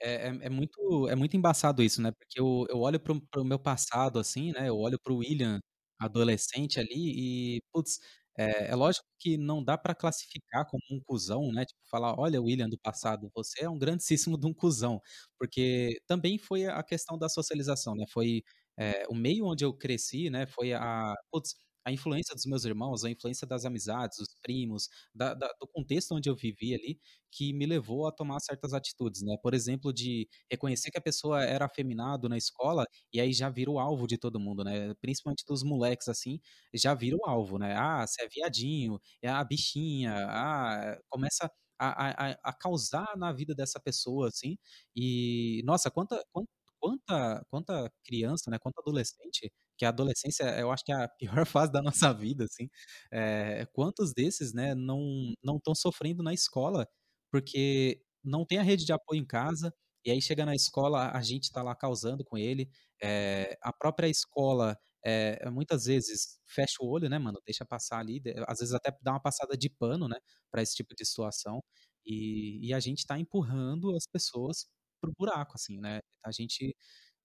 É, 0.00 0.28
é, 0.28 0.38
é, 0.42 0.50
muito, 0.50 1.08
é 1.08 1.14
muito 1.16 1.36
embaçado 1.36 1.82
isso, 1.82 2.02
né? 2.02 2.12
Porque 2.12 2.38
eu, 2.38 2.66
eu 2.68 2.80
olho 2.80 3.00
para 3.00 3.40
o 3.40 3.44
meu 3.44 3.58
passado, 3.58 4.18
assim, 4.18 4.52
né? 4.52 4.68
Eu 4.68 4.76
olho 4.78 4.98
para 5.02 5.12
o 5.12 5.18
William 5.18 5.58
adolescente 5.98 6.78
ali 6.78 7.56
e, 7.56 7.62
putz, 7.72 7.98
é, 8.38 8.70
é 8.70 8.74
lógico 8.76 9.06
que 9.18 9.36
não 9.38 9.62
dá 9.64 9.76
para 9.78 9.94
classificar 9.94 10.66
como 10.68 10.82
um 10.90 11.00
cuzão, 11.04 11.52
né? 11.52 11.64
Tipo, 11.66 11.80
falar, 11.90 12.14
olha, 12.18 12.40
William 12.42 12.68
do 12.68 12.78
passado, 12.78 13.30
você 13.34 13.64
é 13.64 13.70
um 13.70 13.78
grandíssimo 13.78 14.38
de 14.38 14.46
um 14.46 14.54
cuzão. 14.54 15.00
Porque 15.38 16.00
também 16.06 16.38
foi 16.38 16.66
a 16.66 16.82
questão 16.82 17.18
da 17.18 17.28
socialização, 17.28 17.94
né? 17.96 18.04
Foi 18.10 18.42
é, 18.78 19.04
o 19.10 19.14
meio 19.14 19.46
onde 19.46 19.64
eu 19.64 19.72
cresci, 19.74 20.30
né? 20.30 20.46
Foi 20.46 20.72
a. 20.72 21.14
Putz, 21.32 21.54
a 21.88 21.92
influência 21.92 22.34
dos 22.34 22.44
meus 22.44 22.64
irmãos, 22.64 23.04
a 23.04 23.10
influência 23.10 23.46
das 23.46 23.64
amizades, 23.64 24.18
dos 24.18 24.28
primos, 24.42 24.88
da, 25.14 25.34
da, 25.34 25.48
do 25.60 25.66
contexto 25.66 26.14
onde 26.14 26.28
eu 26.28 26.36
vivi 26.36 26.74
ali, 26.74 27.00
que 27.30 27.52
me 27.52 27.66
levou 27.66 28.06
a 28.06 28.12
tomar 28.12 28.40
certas 28.40 28.72
atitudes, 28.74 29.22
né? 29.22 29.36
Por 29.42 29.54
exemplo, 29.54 29.92
de 29.92 30.28
reconhecer 30.50 30.90
que 30.90 30.98
a 30.98 31.00
pessoa 31.00 31.42
era 31.42 31.64
afeminado 31.66 32.28
na 32.28 32.36
escola 32.36 32.84
e 33.12 33.20
aí 33.20 33.32
já 33.32 33.48
vira 33.48 33.70
o 33.70 33.78
alvo 33.78 34.06
de 34.06 34.18
todo 34.18 34.38
mundo, 34.40 34.62
né? 34.64 34.94
Principalmente 35.00 35.44
dos 35.46 35.62
moleques, 35.62 36.08
assim, 36.08 36.40
já 36.74 36.94
vira 36.94 37.16
o 37.16 37.26
alvo, 37.28 37.58
né? 37.58 37.74
Ah, 37.76 38.06
você 38.06 38.22
é 38.24 38.28
viadinho, 38.28 39.00
é 39.22 39.28
a 39.28 39.42
bichinha, 39.44 40.14
ah, 40.28 40.98
começa 41.08 41.50
a, 41.78 42.28
a, 42.30 42.30
a, 42.44 42.52
causar 42.52 43.16
na 43.16 43.32
vida 43.32 43.54
dessa 43.54 43.80
pessoa, 43.80 44.28
assim. 44.28 44.58
E, 44.94 45.62
nossa, 45.64 45.90
quanta, 45.90 46.22
quanta, 46.32 46.50
quanta, 46.80 47.46
quanta 47.50 47.92
criança, 48.04 48.50
né? 48.50 48.58
Quanta 48.58 48.80
adolescente 48.80 49.50
que 49.78 49.84
a 49.86 49.90
adolescência, 49.90 50.44
eu 50.60 50.70
acho 50.72 50.84
que 50.84 50.92
é 50.92 50.96
a 50.96 51.08
pior 51.42 51.46
fase 51.46 51.72
da 51.72 51.82
nossa 51.82 52.12
vida, 52.12 52.44
assim. 52.44 52.68
É, 53.12 53.66
quantos 53.72 54.12
desses, 54.14 54.52
né, 54.54 54.74
não 54.74 55.32
não 55.42 55.56
estão 55.56 55.74
sofrendo 55.74 56.22
na 56.22 56.34
escola 56.34 56.86
porque 57.30 58.00
não 58.24 58.44
tem 58.46 58.58
a 58.58 58.62
rede 58.62 58.84
de 58.84 58.92
apoio 58.92 59.20
em 59.20 59.26
casa 59.26 59.72
e 60.04 60.10
aí 60.10 60.20
chega 60.22 60.44
na 60.46 60.54
escola 60.54 61.10
a 61.12 61.20
gente 61.22 61.44
está 61.44 61.62
lá 61.62 61.74
causando 61.74 62.24
com 62.24 62.38
ele. 62.38 62.68
É, 63.02 63.56
a 63.62 63.72
própria 63.72 64.08
escola 64.08 64.76
é, 65.04 65.48
muitas 65.50 65.84
vezes 65.84 66.38
fecha 66.46 66.76
o 66.80 66.88
olho, 66.88 67.08
né, 67.08 67.18
mano? 67.18 67.40
Deixa 67.46 67.64
passar 67.64 67.98
ali, 68.00 68.20
às 68.46 68.58
vezes 68.60 68.74
até 68.74 68.90
dá 69.02 69.12
uma 69.12 69.20
passada 69.22 69.56
de 69.56 69.68
pano, 69.70 70.08
né, 70.08 70.16
para 70.50 70.62
esse 70.62 70.74
tipo 70.74 70.94
de 70.96 71.04
situação. 71.06 71.62
E, 72.06 72.68
e 72.68 72.72
a 72.74 72.80
gente 72.80 72.98
está 73.00 73.18
empurrando 73.18 73.94
as 73.96 74.06
pessoas 74.06 74.66
pro 75.00 75.12
buraco, 75.18 75.52
assim, 75.54 75.78
né? 75.80 76.00
A 76.24 76.32
gente 76.32 76.74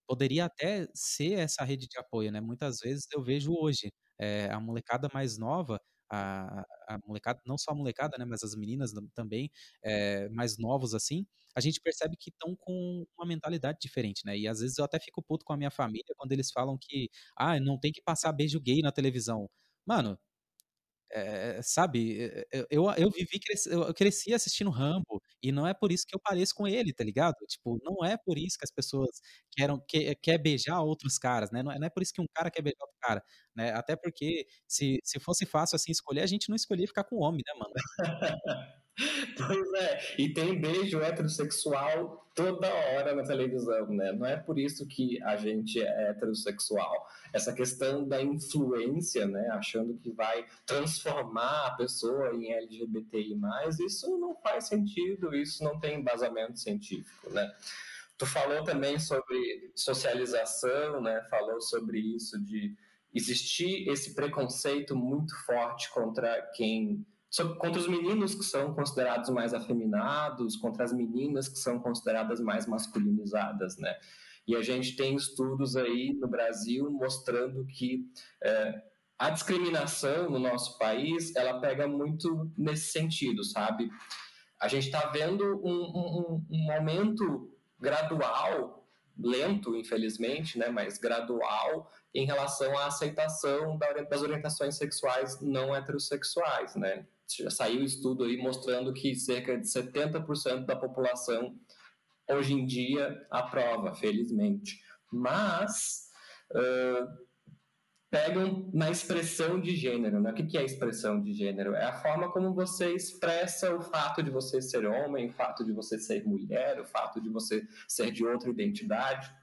poderia 0.08 0.46
até 0.46 0.88
ser 0.94 1.34
essa 1.40 1.64
rede 1.64 1.88
de 1.88 1.98
apoio, 2.00 2.32
né? 2.32 2.42
Muitas 2.42 2.80
vezes 2.80 3.06
eu 3.14 3.24
vejo 3.24 3.54
hoje 3.54 3.92
é, 4.20 4.50
a 4.52 4.60
molecada 4.60 5.10
mais 5.14 5.38
nova, 5.38 5.80
a, 6.10 6.62
a, 6.88 7.00
molecada, 7.08 7.40
não 7.46 7.58
só 7.58 7.72
a 7.72 7.76
molecada, 7.76 8.18
né, 8.18 8.26
mas 8.26 8.44
as 8.44 8.56
meninas 8.56 8.92
também, 9.16 9.50
é, 9.84 10.30
mais 10.30 10.58
novos 10.58 10.94
assim, 10.94 11.26
a 11.56 11.62
gente 11.62 11.80
percebe 11.82 12.16
que 12.18 12.30
estão 12.30 12.56
com 12.56 13.06
uma 13.18 13.28
mentalidade 13.28 13.78
diferente, 13.82 14.22
né? 14.26 14.38
E 14.38 14.48
às 14.48 14.60
vezes 14.60 14.78
eu 14.78 14.86
até 14.86 15.00
fico 15.00 15.22
puto 15.24 15.46
com 15.46 15.54
a 15.54 15.58
minha 15.58 15.72
família 15.72 16.14
quando 16.18 16.32
eles 16.32 16.52
falam 16.52 16.78
que, 16.80 17.10
ah, 17.38 17.60
não 17.60 17.80
tem 17.80 17.92
que 17.92 18.02
passar 18.02 18.32
beijo 18.34 18.60
gay 18.60 18.82
na 18.82 18.92
televisão. 18.92 19.50
Mano, 19.86 20.18
é, 21.14 21.62
sabe, 21.62 22.44
eu, 22.72 22.86
eu 22.98 23.10
vivi, 23.12 23.40
eu 23.68 23.94
cresci 23.94 24.34
assistindo 24.34 24.70
Rambo, 24.72 25.22
e 25.42 25.52
não 25.52 25.68
é 25.68 25.74
por 25.74 25.92
isso 25.92 26.06
que 26.08 26.16
eu 26.16 26.20
pareço 26.20 26.56
com 26.56 26.68
ele, 26.68 26.92
tá 26.94 27.04
ligado? 27.04 27.36
Tipo, 27.48 27.80
não 27.84 28.04
é 28.04 28.18
por 28.18 28.38
isso 28.38 28.58
que 28.58 28.66
as 28.66 28.72
pessoas 28.72 29.22
querem, 29.52 29.80
quer, 29.88 30.16
quer 30.16 30.38
beijar 30.38 30.82
outros 30.82 31.18
caras, 31.18 31.52
né? 31.52 31.62
Não 31.62 31.72
é, 31.72 31.80
não 31.80 31.88
é 31.88 31.90
por 31.90 32.02
isso 32.02 32.14
que 32.14 32.22
um 32.22 32.28
cara 32.34 32.50
quer 32.50 32.62
beijar 32.62 32.82
outro 32.82 32.98
cara, 33.02 33.24
né? 33.56 33.72
Até 33.74 33.96
porque 33.96 34.48
se, 34.68 35.00
se 35.04 35.20
fosse 35.20 35.46
fácil 35.46 35.76
assim 35.76 35.92
escolher, 35.92 36.22
a 36.22 36.28
gente 36.28 36.50
não 36.50 36.56
escolhia 36.56 36.88
ficar 36.88 37.04
com 37.04 37.18
homem, 37.18 37.44
né, 37.46 37.54
mano? 37.60 37.74
Pois 39.36 39.74
é, 39.74 40.16
e 40.20 40.34
tem 40.34 40.60
beijo 40.60 41.02
heterossexual 41.02 42.24
toda 42.36 42.68
hora 42.74 43.16
na 43.16 43.24
televisão, 43.24 43.88
né? 43.88 44.12
Não 44.12 44.26
é 44.26 44.38
por 44.38 44.58
isso 44.58 44.88
que 44.88 45.22
a 45.24 45.36
gente 45.36 45.82
é 45.82 46.10
heterossexual. 46.10 47.08
Essa 47.32 47.54
questão 47.54 48.08
da 48.08 48.22
influência, 48.22 49.26
né? 49.26 49.50
Achando 49.52 49.96
que 49.98 50.12
vai 50.12 50.46
transformar 50.66 51.68
a 51.68 51.72
pessoa 51.76 52.34
em 52.34 52.52
LGBTI, 52.52 53.36
isso 53.86 54.18
não 54.18 54.36
faz 54.36 54.68
sentido, 54.68 55.36
isso 55.36 55.64
não 55.64 55.80
tem 55.80 56.00
embasamento 56.00 56.60
científico, 56.60 57.30
né? 57.32 57.52
Tu 58.18 58.26
falou 58.26 58.64
também 58.64 59.00
sobre 59.00 59.72
socialização, 59.76 61.02
né? 61.02 61.22
Falou 61.30 61.60
sobre 61.62 62.00
isso 62.00 62.40
de 62.44 62.76
existir 63.14 63.88
esse 63.90 64.16
preconceito 64.16 64.96
muito 64.96 65.36
forte 65.46 65.92
contra 65.92 66.42
quem 66.56 67.06
contra 67.60 67.80
os 67.80 67.88
meninos 67.88 68.36
que 68.36 68.44
são 68.44 68.74
considerados 68.74 69.30
mais 69.30 69.54
afeminados, 69.54 70.56
contra 70.56 70.84
as 70.84 70.94
meninas 70.94 71.48
que 71.48 71.58
são 71.58 71.80
consideradas 71.80 72.40
mais 72.40 72.68
masculinizadas, 72.68 73.78
né? 73.78 73.96
E 74.48 74.56
a 74.56 74.62
gente 74.62 74.96
tem 74.96 75.16
estudos 75.16 75.76
aí 75.76 76.14
no 76.14 76.28
Brasil 76.28 76.92
mostrando 76.92 77.66
que 77.66 78.06
é, 78.44 78.84
a 79.18 79.30
discriminação 79.30 80.30
no 80.30 80.38
nosso 80.38 80.78
país, 80.78 81.36
ela 81.36 81.60
pega 81.60 81.88
muito 81.88 82.52
nesse 82.58 82.92
sentido, 82.92 83.44
sabe? 83.44 83.90
A 84.60 84.68
gente 84.68 84.88
está 84.88 85.08
vendo 85.08 85.44
um, 85.66 85.72
um, 85.72 86.46
um 86.52 86.72
aumento 86.72 87.50
gradual, 87.80 88.86
lento, 89.18 89.76
infelizmente, 89.76 90.58
né, 90.58 90.70
mas 90.70 90.98
gradual, 90.98 91.92
em 92.14 92.26
relação 92.26 92.78
à 92.78 92.88
aceitação 92.88 93.78
das 93.78 94.22
orientações 94.22 94.76
sexuais 94.76 95.40
não 95.42 95.76
heterossexuais, 95.76 96.76
né? 96.76 97.06
Já 97.30 97.50
saiu 97.50 97.82
um 97.82 97.86
estudo 97.86 98.24
aí 98.24 98.38
mostrando 98.38 98.94
que 98.94 99.16
cerca 99.16 99.58
de 99.58 99.68
70% 99.68 100.66
da 100.66 100.76
população 100.76 101.58
hoje 102.30 102.54
em 102.54 102.66
dia 102.66 103.26
aprova, 103.30 103.94
felizmente. 103.94 104.82
Mas 105.12 106.10
uh, 106.52 107.24
pegam 108.14 108.70
na 108.72 108.92
expressão 108.92 109.60
de 109.60 109.76
gênero. 109.76 110.22
Né? 110.22 110.32
O 110.32 110.36
que 110.36 110.56
é 110.56 110.62
a 110.62 110.64
expressão 110.64 111.20
de 111.20 111.34
gênero? 111.34 111.74
É 111.74 111.86
a 111.86 111.94
forma 111.94 112.32
como 112.32 112.54
você 112.54 112.94
expressa 112.94 113.76
o 113.76 113.82
fato 113.82 114.22
de 114.22 114.30
você 114.30 114.62
ser 114.62 114.86
homem, 114.86 115.30
o 115.30 115.34
fato 115.34 115.66
de 115.66 115.72
você 115.72 115.98
ser 115.98 116.24
mulher, 116.24 116.80
o 116.80 116.86
fato 116.86 117.20
de 117.20 117.30
você 117.30 117.68
ser 117.88 118.12
de 118.12 118.24
outra 118.24 118.52
identidade. 118.52 119.34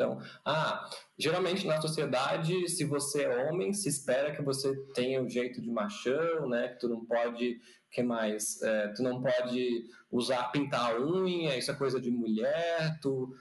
Então, 0.00 0.18
ah, 0.46 0.88
geralmente 1.18 1.66
na 1.66 1.78
sociedade, 1.78 2.70
se 2.70 2.86
você 2.86 3.24
é 3.24 3.44
homem, 3.44 3.74
se 3.74 3.86
espera 3.86 4.34
que 4.34 4.40
você 4.40 4.74
tenha 4.94 5.22
o 5.22 5.28
jeito 5.28 5.60
de 5.60 5.70
machão, 5.70 6.48
né? 6.48 6.68
Que 6.68 6.78
tu 6.78 6.88
não 6.88 7.04
pode, 7.04 7.60
que 7.90 8.02
mais? 8.02 8.62
É, 8.62 8.88
tu 8.88 9.02
não 9.02 9.20
pode 9.20 9.84
usar 10.10 10.44
pintar 10.52 10.94
a 10.94 10.98
unha, 10.98 11.58
isso 11.58 11.70
é 11.70 11.74
coisa 11.74 12.00
de 12.00 12.10
mulher. 12.10 12.98
Tu 13.02 13.36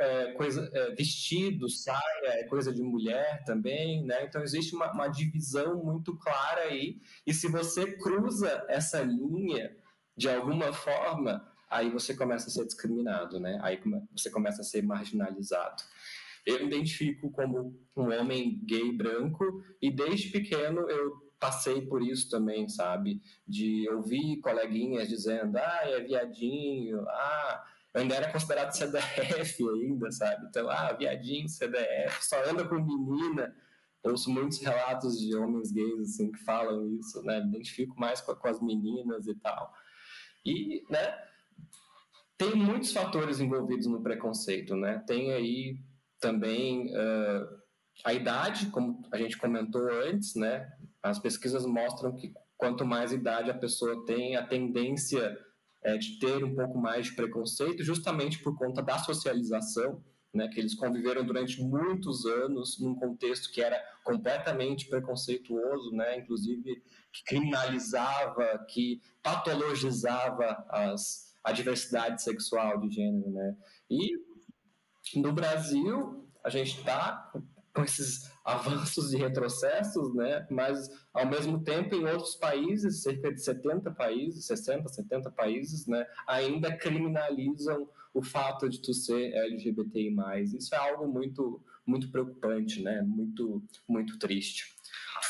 é, 0.00 0.32
coisa, 0.32 0.68
é, 0.74 0.90
vestido, 0.96 1.70
saia, 1.70 2.00
é 2.24 2.44
coisa 2.48 2.72
de 2.72 2.82
mulher 2.82 3.44
também, 3.44 4.04
né? 4.04 4.24
Então 4.24 4.42
existe 4.42 4.74
uma, 4.74 4.90
uma, 4.92 5.06
divisão 5.06 5.76
muito 5.84 6.16
clara 6.16 6.62
aí, 6.62 6.98
e 7.24 7.32
se 7.32 7.46
você 7.46 7.96
cruza 7.98 8.66
essa 8.68 9.00
linha 9.00 9.70
de 10.16 10.28
alguma 10.28 10.72
forma, 10.72 11.53
aí 11.74 11.90
você 11.90 12.14
começa 12.14 12.46
a 12.46 12.50
ser 12.50 12.64
discriminado, 12.64 13.40
né? 13.40 13.58
Aí 13.60 13.80
você 14.16 14.30
começa 14.30 14.60
a 14.60 14.64
ser 14.64 14.82
marginalizado. 14.82 15.82
Eu 16.46 16.60
me 16.60 16.66
identifico 16.66 17.30
como 17.32 17.76
um 17.96 18.12
homem 18.12 18.60
gay 18.64 18.92
branco 18.92 19.64
e 19.82 19.90
desde 19.90 20.30
pequeno 20.30 20.88
eu 20.88 21.24
passei 21.40 21.82
por 21.82 22.00
isso 22.00 22.30
também, 22.30 22.68
sabe? 22.68 23.20
De 23.46 23.88
ouvir 23.90 24.40
coleguinhas 24.40 25.08
dizendo, 25.08 25.58
ah, 25.58 25.80
é 25.82 26.00
viadinho, 26.00 27.04
ah, 27.08 27.64
eu 27.92 28.02
ainda 28.02 28.14
era 28.14 28.30
considerado 28.30 28.70
CDF 28.72 29.68
ainda, 29.68 30.12
sabe? 30.12 30.46
Então, 30.46 30.70
ah, 30.70 30.92
viadinho, 30.92 31.48
CDF, 31.48 32.24
só 32.24 32.36
anda 32.48 32.64
com 32.64 32.76
menina. 32.76 33.54
Ouço 34.04 34.30
muitos 34.30 34.58
relatos 34.58 35.18
de 35.18 35.34
homens 35.34 35.72
gays, 35.72 36.00
assim, 36.00 36.30
que 36.30 36.38
falam 36.38 36.86
isso, 36.98 37.20
né? 37.22 37.40
Me 37.40 37.48
identifico 37.48 37.98
mais 37.98 38.20
com, 38.20 38.34
com 38.34 38.48
as 38.48 38.60
meninas 38.60 39.26
e 39.26 39.34
tal. 39.34 39.72
E, 40.44 40.84
né, 40.90 41.14
tem 42.36 42.54
muitos 42.54 42.92
fatores 42.92 43.40
envolvidos 43.40 43.86
no 43.86 44.02
preconceito, 44.02 44.74
né? 44.76 45.02
Tem 45.06 45.32
aí 45.32 45.78
também 46.20 46.88
uh, 46.88 47.46
a 48.04 48.12
idade, 48.12 48.66
como 48.66 49.02
a 49.12 49.18
gente 49.18 49.36
comentou 49.36 49.82
antes, 49.90 50.34
né? 50.34 50.68
As 51.02 51.18
pesquisas 51.18 51.64
mostram 51.66 52.14
que 52.16 52.32
quanto 52.56 52.84
mais 52.84 53.12
idade 53.12 53.50
a 53.50 53.58
pessoa 53.58 54.04
tem, 54.06 54.36
a 54.36 54.46
tendência 54.46 55.38
é, 55.82 55.98
de 55.98 56.18
ter 56.18 56.42
um 56.42 56.54
pouco 56.54 56.78
mais 56.78 57.06
de 57.06 57.14
preconceito, 57.14 57.84
justamente 57.84 58.42
por 58.42 58.56
conta 58.56 58.82
da 58.82 58.98
socialização, 58.98 60.02
né, 60.32 60.48
que 60.48 60.58
eles 60.58 60.74
conviveram 60.74 61.24
durante 61.24 61.62
muitos 61.62 62.24
anos 62.24 62.80
num 62.80 62.94
contexto 62.94 63.52
que 63.52 63.60
era 63.60 63.78
completamente 64.02 64.88
preconceituoso, 64.88 65.92
né, 65.92 66.18
inclusive 66.18 66.82
que 67.12 67.24
criminalizava, 67.24 68.64
que 68.68 69.00
patologizava 69.22 70.64
as, 70.70 71.33
a 71.44 71.52
diversidade 71.52 72.22
sexual 72.22 72.80
de 72.80 72.90
gênero, 72.90 73.30
né? 73.30 73.56
E 73.88 74.16
no 75.16 75.32
Brasil 75.32 76.26
a 76.42 76.48
gente 76.48 76.78
está 76.78 77.30
com 77.74 77.82
esses 77.82 78.30
avanços 78.44 79.12
e 79.12 79.16
retrocessos, 79.16 80.14
né? 80.14 80.46
mas 80.48 80.88
ao 81.12 81.26
mesmo 81.26 81.62
tempo 81.64 81.94
em 81.96 82.04
outros 82.04 82.36
países, 82.36 83.02
cerca 83.02 83.34
de 83.34 83.42
70 83.42 83.90
países, 83.90 84.46
60, 84.46 84.88
70 84.88 85.30
países, 85.32 85.86
né? 85.86 86.06
ainda 86.26 86.76
criminalizam 86.76 87.88
o 88.12 88.22
fato 88.22 88.68
de 88.68 88.80
tu 88.80 88.94
ser 88.94 89.34
LGBTI+. 89.34 90.14
Isso 90.56 90.74
é 90.74 90.78
algo 90.78 91.08
muito 91.08 91.60
muito 91.86 92.10
preocupante, 92.10 92.80
né? 92.82 93.02
Muito 93.02 93.62
muito 93.86 94.18
triste. 94.18 94.74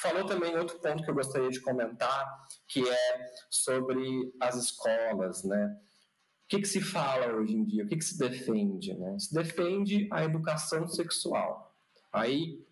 Falou 0.00 0.24
também 0.24 0.57
outro 0.57 0.79
ponto 0.79 1.03
que 1.03 1.11
eu 1.11 1.14
gostaria 1.14 1.50
de 1.50 1.61
comentar, 1.61 2.46
que 2.68 2.87
é 2.87 3.33
sobre 3.50 4.33
as 4.38 4.55
escolas, 4.55 5.42
né? 5.42 5.77
O 6.44 6.48
que, 6.48 6.61
que 6.61 6.68
se 6.68 6.80
fala 6.80 7.35
hoje 7.35 7.54
em 7.54 7.64
dia? 7.64 7.85
O 7.85 7.88
que, 7.88 7.96
que 7.96 8.04
se 8.04 8.18
defende? 8.18 8.92
Né? 8.94 9.18
Se 9.18 9.33
defende 9.33 10.07
a 10.12 10.24
educação 10.24 10.87
sexual. 10.87 11.74
Aí, 12.12 12.62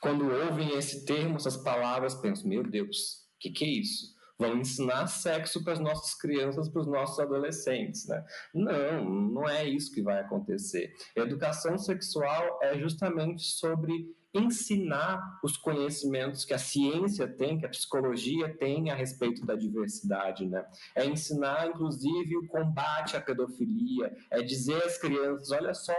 quando 0.00 0.30
ouvem 0.30 0.76
esse 0.76 1.06
termo, 1.06 1.36
essas 1.36 1.56
palavras, 1.56 2.14
pensam: 2.14 2.48
meu 2.48 2.62
Deus, 2.62 3.26
o 3.36 3.38
que, 3.40 3.50
que 3.50 3.64
é 3.64 3.68
isso? 3.68 4.14
Vão 4.38 4.58
ensinar 4.58 5.06
sexo 5.06 5.62
para 5.64 5.72
as 5.74 5.80
nossas 5.80 6.14
crianças, 6.14 6.68
para 6.68 6.82
os 6.82 6.86
nossos 6.86 7.18
adolescentes, 7.18 8.06
né? 8.06 8.24
Não, 8.52 9.04
não 9.04 9.48
é 9.48 9.64
isso 9.66 9.92
que 9.92 10.02
vai 10.02 10.20
acontecer. 10.20 10.92
Educação 11.16 11.78
sexual 11.78 12.58
é 12.60 12.78
justamente 12.78 13.42
sobre 13.42 14.14
ensinar 14.34 15.38
os 15.42 15.56
conhecimentos 15.56 16.44
que 16.44 16.52
a 16.52 16.58
ciência 16.58 17.28
tem, 17.28 17.56
que 17.56 17.64
a 17.64 17.68
psicologia 17.68 18.52
tem 18.56 18.90
a 18.90 18.94
respeito 18.94 19.46
da 19.46 19.54
diversidade, 19.54 20.44
né? 20.44 20.66
É 20.94 21.06
ensinar, 21.06 21.68
inclusive, 21.68 22.36
o 22.36 22.46
combate 22.48 23.16
à 23.16 23.20
pedofilia, 23.20 24.14
é 24.30 24.42
dizer 24.42 24.82
às 24.82 24.98
crianças, 24.98 25.52
olha 25.52 25.72
só, 25.72 25.94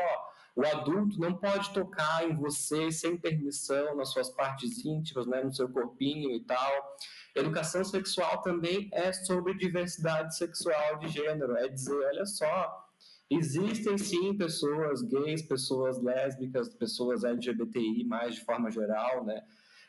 o 0.56 0.66
adulto 0.66 1.20
não 1.20 1.36
pode 1.36 1.74
tocar 1.74 2.30
em 2.30 2.36
você 2.36 2.92
sem 2.92 3.18
permissão, 3.18 3.96
nas 3.96 4.12
suas 4.12 4.30
partes 4.30 4.84
íntimas, 4.86 5.28
né, 5.28 5.44
no 5.44 5.54
seu 5.54 5.68
corpinho 5.68 6.32
e 6.32 6.40
tal. 6.42 6.98
Educação 7.36 7.84
sexual 7.84 8.42
também 8.42 8.90
é 8.94 9.12
sobre 9.12 9.54
diversidade 9.54 10.38
sexual 10.38 10.98
de 11.00 11.10
gênero, 11.10 11.58
é 11.58 11.68
dizer, 11.68 12.06
olha 12.06 12.26
só, 12.26 12.85
existem 13.30 13.98
sim 13.98 14.36
pessoas 14.38 15.02
gays, 15.02 15.42
pessoas 15.42 16.02
lésbicas, 16.02 16.70
pessoas 16.70 17.24
LGBTI, 17.24 18.04
mais 18.06 18.36
de 18.36 18.46
forma 18.46 18.70
geral, 18.70 19.26
né? 19.26 19.42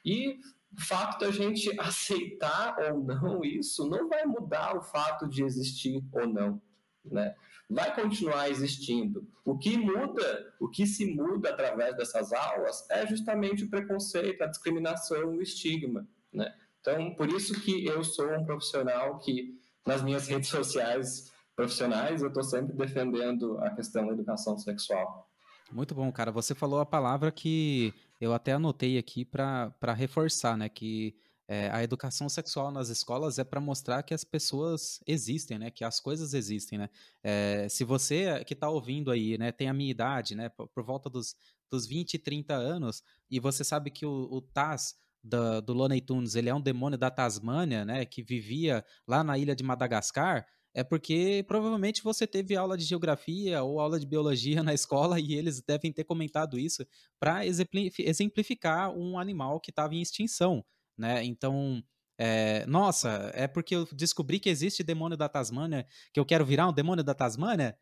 E 0.04 0.38
o 0.72 0.80
fato 0.80 1.20
da 1.20 1.30
gente 1.30 1.68
aceitar 1.80 2.76
ou 2.90 3.02
não 3.02 3.44
isso 3.44 3.88
não 3.88 4.08
vai 4.08 4.24
mudar 4.24 4.76
o 4.76 4.82
fato 4.82 5.28
de 5.28 5.42
existir 5.44 6.02
ou 6.12 6.26
não, 6.26 6.60
né? 7.04 7.34
vai 7.68 7.94
continuar 7.94 8.48
existindo. 8.48 9.28
O 9.44 9.58
que 9.58 9.76
muda, 9.76 10.54
o 10.60 10.68
que 10.68 10.86
se 10.86 11.04
muda 11.14 11.50
através 11.50 11.96
dessas 11.96 12.32
aulas 12.32 12.88
é 12.90 13.06
justamente 13.06 13.64
o 13.64 13.70
preconceito, 13.70 14.42
a 14.42 14.46
discriminação, 14.46 15.30
o 15.30 15.42
estigma, 15.42 16.06
né? 16.32 16.54
Então, 16.80 17.14
por 17.14 17.28
isso 17.28 17.60
que 17.60 17.84
eu 17.84 18.04
sou 18.04 18.32
um 18.32 18.44
profissional 18.44 19.18
que 19.18 19.58
nas 19.84 20.02
minhas 20.02 20.28
redes 20.28 20.48
sociais 20.48 21.32
profissionais 21.56 22.22
eu 22.22 22.28
estou 22.28 22.44
sempre 22.44 22.76
defendendo 22.76 23.58
a 23.58 23.70
questão 23.70 24.06
da 24.06 24.12
educação 24.12 24.58
sexual. 24.58 25.28
Muito 25.72 25.94
bom, 25.94 26.12
cara. 26.12 26.30
Você 26.30 26.54
falou 26.54 26.78
a 26.78 26.86
palavra 26.86 27.32
que 27.32 27.92
eu 28.20 28.32
até 28.32 28.52
anotei 28.52 28.98
aqui 28.98 29.24
para 29.24 29.92
reforçar, 29.94 30.56
né? 30.56 30.68
Que 30.68 31.16
é, 31.48 31.70
a 31.70 31.82
educação 31.82 32.28
sexual 32.28 32.70
nas 32.70 32.88
escolas 32.88 33.38
é 33.38 33.44
para 33.44 33.60
mostrar 33.60 34.02
que 34.02 34.12
as 34.12 34.24
pessoas 34.24 35.00
existem, 35.06 35.58
né? 35.58 35.70
Que 35.70 35.84
as 35.84 35.98
coisas 35.98 36.34
existem, 36.34 36.78
né? 36.78 36.90
É, 37.22 37.68
se 37.68 37.84
você 37.84 38.44
que 38.44 38.54
está 38.54 38.68
ouvindo 38.68 39.10
aí, 39.10 39.38
né, 39.38 39.50
tem 39.50 39.68
a 39.68 39.74
minha 39.74 39.90
idade, 39.90 40.34
né? 40.34 40.48
Por, 40.48 40.68
por, 40.68 40.84
volta 40.84 41.08
dos, 41.08 41.34
dos 41.70 41.86
20, 41.86 42.18
30 42.18 42.54
anos, 42.54 43.02
e 43.30 43.40
você 43.40 43.64
sabe 43.64 43.90
que 43.90 44.06
o, 44.06 44.28
o 44.30 44.40
Taz 44.40 44.94
do, 45.22 45.60
do 45.60 45.72
Looney 45.72 46.00
Tunes, 46.00 46.36
ele 46.36 46.48
é 46.48 46.54
um 46.54 46.60
demônio 46.60 46.98
da 46.98 47.10
Tasmânia, 47.10 47.84
né? 47.84 48.04
Que 48.04 48.22
vivia 48.22 48.84
lá 49.06 49.24
na 49.24 49.36
ilha 49.36 49.54
de 49.54 49.64
Madagascar, 49.64 50.46
é 50.76 50.84
porque 50.84 51.44
provavelmente 51.48 52.02
você 52.02 52.26
teve 52.26 52.54
aula 52.54 52.76
de 52.76 52.84
geografia 52.84 53.62
ou 53.62 53.80
aula 53.80 53.98
de 53.98 54.06
biologia 54.06 54.62
na 54.64 54.74
escola 54.74 55.18
e 55.18 55.34
eles 55.34 55.62
devem 55.62 55.92
ter 55.92 56.04
comentado 56.04 56.58
isso 56.58 56.86
para 57.18 57.42
exemplificar 57.46 58.92
um 58.96 59.18
animal 59.18 59.58
que 59.60 59.70
estava 59.70 59.94
em 59.94 60.02
extinção 60.02 60.64
né? 60.96 61.24
Então, 61.24 61.82
é, 62.18 62.64
nossa, 62.66 63.30
é 63.34 63.46
porque 63.46 63.74
eu 63.76 63.86
descobri 63.92 64.40
que 64.40 64.48
existe 64.48 64.82
demônio 64.82 65.16
da 65.16 65.28
Tasmânia, 65.28 65.86
que 66.12 66.20
eu 66.20 66.24
quero 66.24 66.44
virar 66.44 66.68
um 66.68 66.72
demônio 66.72 67.04
da 67.04 67.14
Tasmânia? 67.14 67.78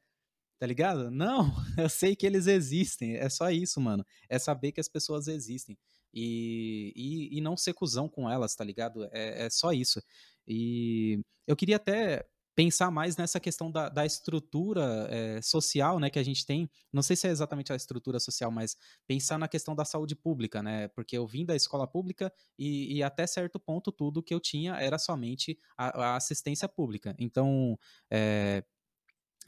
Tá 0.58 0.66
ligado? 0.66 1.10
Não, 1.12 1.52
eu 1.78 1.88
sei 1.88 2.16
que 2.16 2.26
eles 2.26 2.46
existem. 2.46 3.16
É 3.16 3.28
só 3.28 3.50
isso, 3.50 3.80
mano. 3.80 4.04
É 4.28 4.38
saber 4.38 4.72
que 4.72 4.80
as 4.80 4.88
pessoas 4.88 5.28
existem. 5.28 5.78
E, 6.12 6.92
e, 6.96 7.38
e 7.38 7.40
não 7.40 7.56
ser 7.56 7.74
cuzão 7.74 8.08
com 8.08 8.30
elas, 8.30 8.54
tá 8.54 8.64
ligado? 8.64 9.04
É, 9.12 9.46
é 9.46 9.50
só 9.50 9.72
isso. 9.72 10.02
E 10.46 11.20
eu 11.46 11.56
queria 11.56 11.76
até 11.76 12.24
pensar 12.54 12.90
mais 12.90 13.16
nessa 13.16 13.40
questão 13.40 13.70
da, 13.70 13.88
da 13.88 14.06
estrutura 14.06 15.08
é, 15.10 15.42
social 15.42 15.98
né, 15.98 16.08
que 16.08 16.18
a 16.18 16.22
gente 16.22 16.46
tem. 16.46 16.70
Não 16.92 17.02
sei 17.02 17.16
se 17.16 17.26
é 17.26 17.30
exatamente 17.30 17.72
a 17.72 17.76
estrutura 17.76 18.20
social, 18.20 18.50
mas 18.50 18.76
pensar 19.06 19.38
na 19.38 19.48
questão 19.48 19.74
da 19.74 19.84
saúde 19.84 20.14
pública, 20.14 20.62
né? 20.62 20.88
Porque 20.88 21.16
eu 21.18 21.26
vim 21.26 21.44
da 21.44 21.56
escola 21.56 21.86
pública 21.86 22.32
e, 22.58 22.96
e 22.96 23.02
até 23.02 23.26
certo 23.26 23.58
ponto 23.58 23.90
tudo 23.90 24.22
que 24.22 24.32
eu 24.32 24.40
tinha 24.40 24.74
era 24.74 24.98
somente 24.98 25.58
a, 25.76 26.12
a 26.12 26.16
assistência 26.16 26.68
pública. 26.68 27.14
Então, 27.18 27.78
é, 28.10 28.62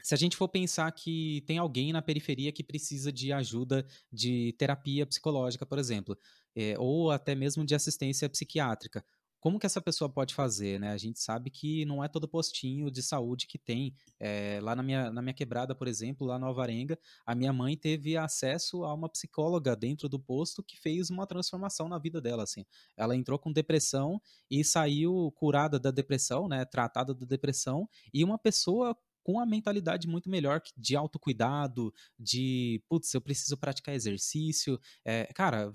se 0.07 0.13
a 0.13 0.17
gente 0.17 0.37
for 0.37 0.47
pensar 0.47 0.89
que 0.93 1.43
tem 1.45 1.57
alguém 1.57 1.91
na 1.91 2.01
periferia 2.01 2.51
que 2.51 2.63
precisa 2.63 3.11
de 3.11 3.33
ajuda 3.33 3.85
de 4.11 4.53
terapia 4.57 5.05
psicológica, 5.05 5.65
por 5.65 5.77
exemplo, 5.77 6.17
é, 6.55 6.75
ou 6.79 7.11
até 7.11 7.35
mesmo 7.35 7.65
de 7.65 7.75
assistência 7.75 8.29
psiquiátrica, 8.29 9.03
como 9.39 9.59
que 9.59 9.65
essa 9.65 9.81
pessoa 9.81 10.09
pode 10.09 10.33
fazer, 10.33 10.79
né? 10.79 10.91
A 10.91 10.97
gente 10.97 11.19
sabe 11.19 11.49
que 11.49 11.85
não 11.85 12.03
é 12.03 12.07
todo 12.07 12.27
postinho 12.27 12.89
de 12.89 13.01
saúde 13.03 13.47
que 13.47 13.57
tem. 13.57 13.93
É, 14.19 14.59
lá 14.61 14.75
na 14.75 14.83
minha, 14.83 15.11
na 15.11 15.21
minha 15.21 15.33
quebrada, 15.33 15.75
por 15.75 15.87
exemplo, 15.87 16.25
lá 16.25 16.39
no 16.39 16.45
Alvarenga, 16.47 16.97
a 17.25 17.35
minha 17.35 17.53
mãe 17.53 17.77
teve 17.77 18.17
acesso 18.17 18.83
a 18.83 18.93
uma 18.93 19.09
psicóloga 19.09 19.75
dentro 19.75 20.09
do 20.09 20.19
posto 20.19 20.63
que 20.63 20.79
fez 20.79 21.09
uma 21.09 21.27
transformação 21.27 21.87
na 21.87 21.99
vida 21.99 22.19
dela, 22.19 22.43
assim. 22.43 22.65
Ela 22.95 23.15
entrou 23.15 23.37
com 23.37 23.51
depressão 23.51 24.21
e 24.49 24.63
saiu 24.63 25.31
curada 25.35 25.79
da 25.79 25.91
depressão, 25.91 26.47
né? 26.47 26.65
Tratada 26.65 27.13
da 27.13 27.25
depressão 27.25 27.87
e 28.13 28.23
uma 28.23 28.37
pessoa 28.37 28.97
com 29.27 29.33
uma 29.33 29.45
mentalidade 29.45 30.07
muito 30.07 30.29
melhor 30.29 30.61
de 30.77 30.95
autocuidado, 30.95 31.93
de, 32.17 32.81
putz, 32.87 33.13
eu 33.13 33.19
preciso 33.19 33.57
praticar 33.57 33.93
exercício. 33.93 34.79
É, 35.03 35.25
cara, 35.33 35.73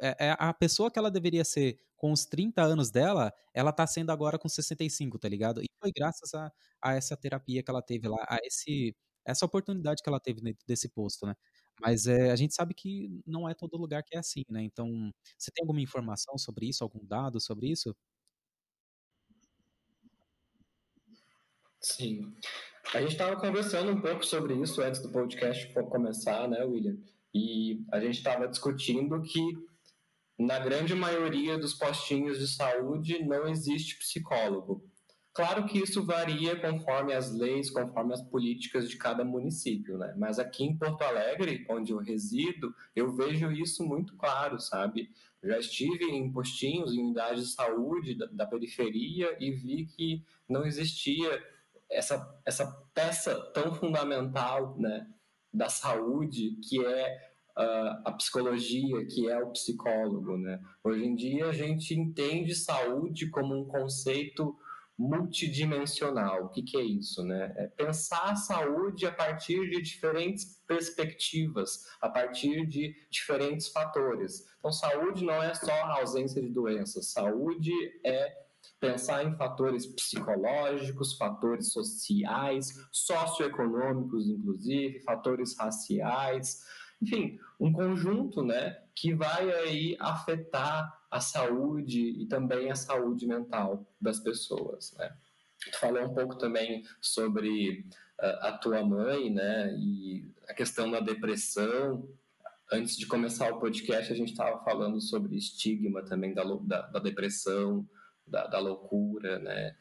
é, 0.00 0.28
é, 0.28 0.36
a 0.38 0.52
pessoa 0.52 0.90
que 0.90 0.98
ela 0.98 1.10
deveria 1.10 1.44
ser 1.44 1.78
com 1.96 2.12
os 2.12 2.24
30 2.24 2.62
anos 2.62 2.90
dela, 2.90 3.32
ela 3.52 3.72
tá 3.72 3.86
sendo 3.86 4.10
agora 4.10 4.38
com 4.38 4.48
65, 4.48 5.18
tá 5.18 5.28
ligado? 5.28 5.62
E 5.62 5.66
foi 5.78 5.92
graças 5.94 6.32
a, 6.34 6.50
a 6.82 6.94
essa 6.94 7.16
terapia 7.16 7.62
que 7.62 7.70
ela 7.70 7.82
teve 7.82 8.08
lá, 8.08 8.24
a 8.28 8.38
esse, 8.42 8.96
essa 9.24 9.44
oportunidade 9.44 10.02
que 10.02 10.08
ela 10.08 10.20
teve 10.20 10.40
dentro 10.40 10.66
desse 10.66 10.88
posto, 10.88 11.26
né? 11.26 11.34
Mas 11.80 12.06
é, 12.06 12.30
a 12.30 12.36
gente 12.36 12.54
sabe 12.54 12.74
que 12.74 13.22
não 13.26 13.48
é 13.48 13.54
todo 13.54 13.76
lugar 13.76 14.02
que 14.02 14.16
é 14.16 14.18
assim, 14.18 14.44
né? 14.48 14.62
Então, 14.62 15.12
você 15.38 15.50
tem 15.50 15.62
alguma 15.62 15.80
informação 15.80 16.36
sobre 16.38 16.68
isso, 16.68 16.84
algum 16.84 17.04
dado 17.04 17.40
sobre 17.40 17.68
isso? 17.68 17.94
Sim. 21.80 22.34
A 22.94 23.00
gente 23.00 23.12
estava 23.12 23.36
conversando 23.36 23.92
um 23.92 24.00
pouco 24.00 24.24
sobre 24.24 24.54
isso 24.54 24.82
antes 24.82 25.00
do 25.00 25.10
podcast 25.10 25.72
começar, 25.90 26.48
né, 26.48 26.62
William? 26.64 26.98
E 27.32 27.84
a 27.92 28.00
gente 28.00 28.18
estava 28.18 28.48
discutindo 28.48 29.22
que 29.22 29.40
na 30.40 30.58
grande 30.58 30.94
maioria 30.94 31.58
dos 31.58 31.74
postinhos 31.74 32.38
de 32.38 32.48
saúde 32.48 33.22
não 33.22 33.46
existe 33.46 33.98
psicólogo. 33.98 34.82
Claro 35.32 35.66
que 35.66 35.78
isso 35.78 36.04
varia 36.04 36.58
conforme 36.58 37.12
as 37.12 37.30
leis, 37.30 37.70
conforme 37.70 38.14
as 38.14 38.22
políticas 38.22 38.88
de 38.88 38.96
cada 38.96 39.24
município, 39.24 39.96
né? 39.96 40.12
Mas 40.16 40.38
aqui 40.38 40.64
em 40.64 40.76
Porto 40.76 41.02
Alegre, 41.02 41.64
onde 41.68 41.92
eu 41.92 41.98
resido, 41.98 42.74
eu 42.96 43.14
vejo 43.14 43.52
isso 43.52 43.84
muito 43.84 44.16
claro, 44.16 44.58
sabe? 44.58 45.10
Já 45.42 45.58
estive 45.58 46.06
em 46.06 46.32
postinhos, 46.32 46.92
em 46.92 47.00
unidades 47.00 47.48
de 47.48 47.54
saúde 47.54 48.14
da, 48.16 48.26
da 48.26 48.46
periferia 48.46 49.36
e 49.38 49.52
vi 49.52 49.86
que 49.86 50.24
não 50.48 50.64
existia 50.64 51.42
essa, 51.88 52.40
essa 52.44 52.66
peça 52.94 53.38
tão 53.52 53.74
fundamental 53.74 54.76
né, 54.78 55.06
da 55.52 55.68
saúde, 55.68 56.56
que 56.68 56.84
é 56.84 57.29
uh, 57.60 58.02
a 58.04 58.12
psicologia, 58.12 59.04
que 59.06 59.28
é 59.28 59.38
o 59.38 59.50
psicólogo. 59.50 60.36
Né? 60.38 60.60
Hoje 60.82 61.04
em 61.04 61.14
dia, 61.14 61.46
a 61.46 61.52
gente 61.52 61.94
entende 61.94 62.54
saúde 62.54 63.28
como 63.28 63.54
um 63.54 63.64
conceito 63.64 64.56
multidimensional. 64.98 66.44
O 66.44 66.48
que, 66.50 66.62
que 66.62 66.76
é 66.76 66.82
isso? 66.82 67.24
Né? 67.24 67.52
É 67.56 67.66
pensar 67.68 68.32
a 68.32 68.36
saúde 68.36 69.06
a 69.06 69.12
partir 69.12 69.70
de 69.70 69.80
diferentes 69.80 70.60
perspectivas, 70.66 71.86
a 72.00 72.08
partir 72.08 72.66
de 72.66 72.94
diferentes 73.10 73.68
fatores. 73.68 74.46
Então, 74.58 74.72
saúde 74.72 75.24
não 75.24 75.42
é 75.42 75.54
só 75.54 75.72
a 75.72 76.00
ausência 76.00 76.40
de 76.42 76.50
doenças, 76.50 77.12
saúde 77.12 77.72
é 78.04 78.40
pensar 78.78 79.24
em 79.24 79.34
fatores 79.36 79.86
psicológicos, 79.86 81.16
fatores 81.16 81.72
sociais, 81.72 82.74
socioeconômicos, 82.90 84.28
inclusive, 84.28 85.00
fatores 85.00 85.56
raciais, 85.56 86.62
enfim, 87.00 87.38
um 87.58 87.72
conjunto, 87.72 88.42
né, 88.42 88.82
que 88.94 89.14
vai 89.14 89.50
aí 89.52 89.96
afetar 89.98 90.98
a 91.10 91.20
saúde 91.20 92.00
e 92.00 92.26
também 92.26 92.70
a 92.70 92.76
saúde 92.76 93.26
mental 93.26 93.86
das 94.00 94.20
pessoas, 94.20 94.94
né. 94.98 95.12
Tu 95.70 95.78
falou 95.78 96.02
um 96.02 96.14
pouco 96.14 96.36
também 96.36 96.84
sobre 97.00 97.84
uh, 98.20 98.46
a 98.46 98.52
tua 98.52 98.82
mãe, 98.82 99.30
né, 99.30 99.74
e 99.76 100.32
a 100.48 100.54
questão 100.54 100.90
da 100.90 101.00
depressão. 101.00 102.08
Antes 102.72 102.96
de 102.96 103.06
começar 103.06 103.52
o 103.52 103.58
podcast, 103.58 104.12
a 104.12 104.16
gente 104.16 104.30
estava 104.30 104.62
falando 104.64 105.00
sobre 105.00 105.36
estigma 105.36 106.02
também 106.02 106.32
da, 106.32 106.44
da, 106.44 106.82
da 106.82 106.98
depressão, 106.98 107.86
da, 108.26 108.46
da 108.46 108.58
loucura, 108.58 109.38
né? 109.40 109.76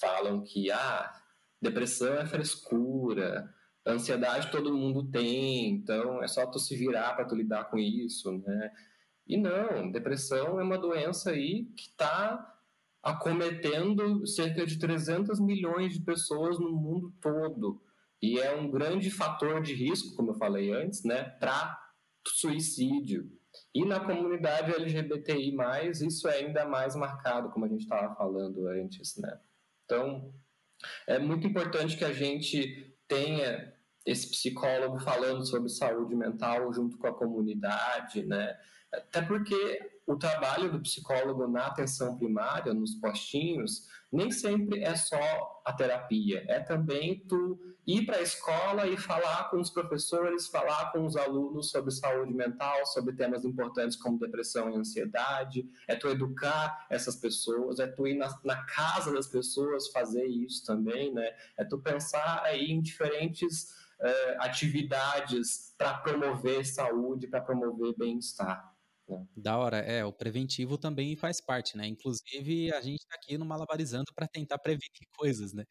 Falam 0.00 0.42
que 0.42 0.70
ah, 0.70 1.12
depressão 1.60 2.14
é 2.14 2.26
frescura, 2.26 3.54
ansiedade 3.86 4.50
todo 4.50 4.76
mundo 4.76 5.10
tem, 5.10 5.70
então 5.70 6.22
é 6.22 6.28
só 6.28 6.46
tu 6.46 6.58
se 6.58 6.76
virar 6.76 7.14
para 7.14 7.24
tu 7.24 7.34
lidar 7.34 7.64
com 7.64 7.78
isso, 7.78 8.32
né? 8.38 8.70
E 9.26 9.36
não, 9.36 9.90
depressão 9.90 10.60
é 10.60 10.62
uma 10.62 10.78
doença 10.78 11.30
aí 11.30 11.66
que 11.76 11.88
está 11.88 12.48
acometendo 13.02 14.26
cerca 14.26 14.64
de 14.64 14.78
300 14.78 15.40
milhões 15.40 15.94
de 15.94 16.00
pessoas 16.00 16.58
no 16.58 16.70
mundo 16.70 17.12
todo 17.20 17.82
e 18.22 18.38
é 18.38 18.54
um 18.54 18.70
grande 18.70 19.10
fator 19.10 19.60
de 19.60 19.74
risco, 19.74 20.14
como 20.14 20.30
eu 20.30 20.34
falei 20.34 20.72
antes, 20.72 21.02
né, 21.02 21.24
para 21.40 21.76
suicídio. 22.24 23.28
E 23.74 23.84
na 23.84 24.00
comunidade 24.00 24.72
LGBTI+, 24.72 25.54
isso 26.06 26.28
é 26.28 26.38
ainda 26.38 26.64
mais 26.64 26.94
marcado, 26.94 27.50
como 27.50 27.64
a 27.64 27.68
gente 27.68 27.82
estava 27.82 28.14
falando 28.14 28.68
antes, 28.68 29.16
né? 29.16 29.40
Então, 29.84 30.32
é 31.06 31.18
muito 31.18 31.46
importante 31.46 31.96
que 31.96 32.04
a 32.04 32.12
gente 32.12 32.96
tenha 33.12 33.72
esse 34.06 34.30
psicólogo 34.30 34.98
falando 34.98 35.46
sobre 35.46 35.68
saúde 35.68 36.14
mental 36.14 36.72
junto 36.72 36.96
com 36.96 37.06
a 37.06 37.14
comunidade, 37.14 38.24
né? 38.24 38.56
Até 38.90 39.22
porque 39.22 39.91
o 40.06 40.16
trabalho 40.16 40.70
do 40.70 40.80
psicólogo 40.80 41.46
na 41.46 41.66
atenção 41.66 42.16
primária, 42.16 42.74
nos 42.74 42.94
postinhos, 42.96 43.88
nem 44.10 44.30
sempre 44.30 44.82
é 44.82 44.94
só 44.94 45.62
a 45.64 45.72
terapia, 45.72 46.44
é 46.48 46.60
também 46.60 47.24
tu 47.26 47.58
ir 47.86 48.04
para 48.04 48.18
a 48.18 48.22
escola 48.22 48.86
e 48.86 48.96
falar 48.96 49.50
com 49.50 49.60
os 49.60 49.70
professores, 49.70 50.48
falar 50.48 50.92
com 50.92 51.04
os 51.04 51.16
alunos 51.16 51.70
sobre 51.70 51.90
saúde 51.90 52.32
mental, 52.32 52.84
sobre 52.86 53.14
temas 53.14 53.44
importantes 53.44 53.96
como 53.96 54.18
depressão 54.18 54.70
e 54.70 54.76
ansiedade, 54.76 55.68
é 55.88 55.96
tu 55.96 56.08
educar 56.08 56.86
essas 56.90 57.16
pessoas, 57.16 57.78
é 57.78 57.86
tu 57.86 58.06
ir 58.06 58.14
na, 58.14 58.38
na 58.44 58.62
casa 58.64 59.12
das 59.12 59.26
pessoas 59.26 59.88
fazer 59.88 60.26
isso 60.26 60.64
também, 60.64 61.12
né? 61.12 61.34
É 61.56 61.64
tu 61.64 61.78
pensar 61.78 62.42
aí 62.44 62.70
em 62.70 62.80
diferentes 62.80 63.72
uh, 64.00 64.40
atividades 64.40 65.74
para 65.76 65.94
promover 65.94 66.64
saúde, 66.64 67.26
para 67.26 67.40
promover 67.40 67.94
bem-estar. 67.96 68.71
Né? 69.18 69.26
Da 69.36 69.58
hora, 69.58 69.78
é, 69.78 70.04
o 70.04 70.12
preventivo 70.12 70.78
também 70.78 71.16
faz 71.16 71.40
parte, 71.40 71.76
né? 71.76 71.86
Inclusive, 71.86 72.72
a 72.72 72.80
gente 72.80 73.00
está 73.00 73.14
aqui 73.16 73.36
no 73.38 73.44
Malabarizando 73.44 74.12
para 74.14 74.26
tentar 74.28 74.58
prevenir 74.58 74.90
coisas, 75.16 75.52
né? 75.52 75.64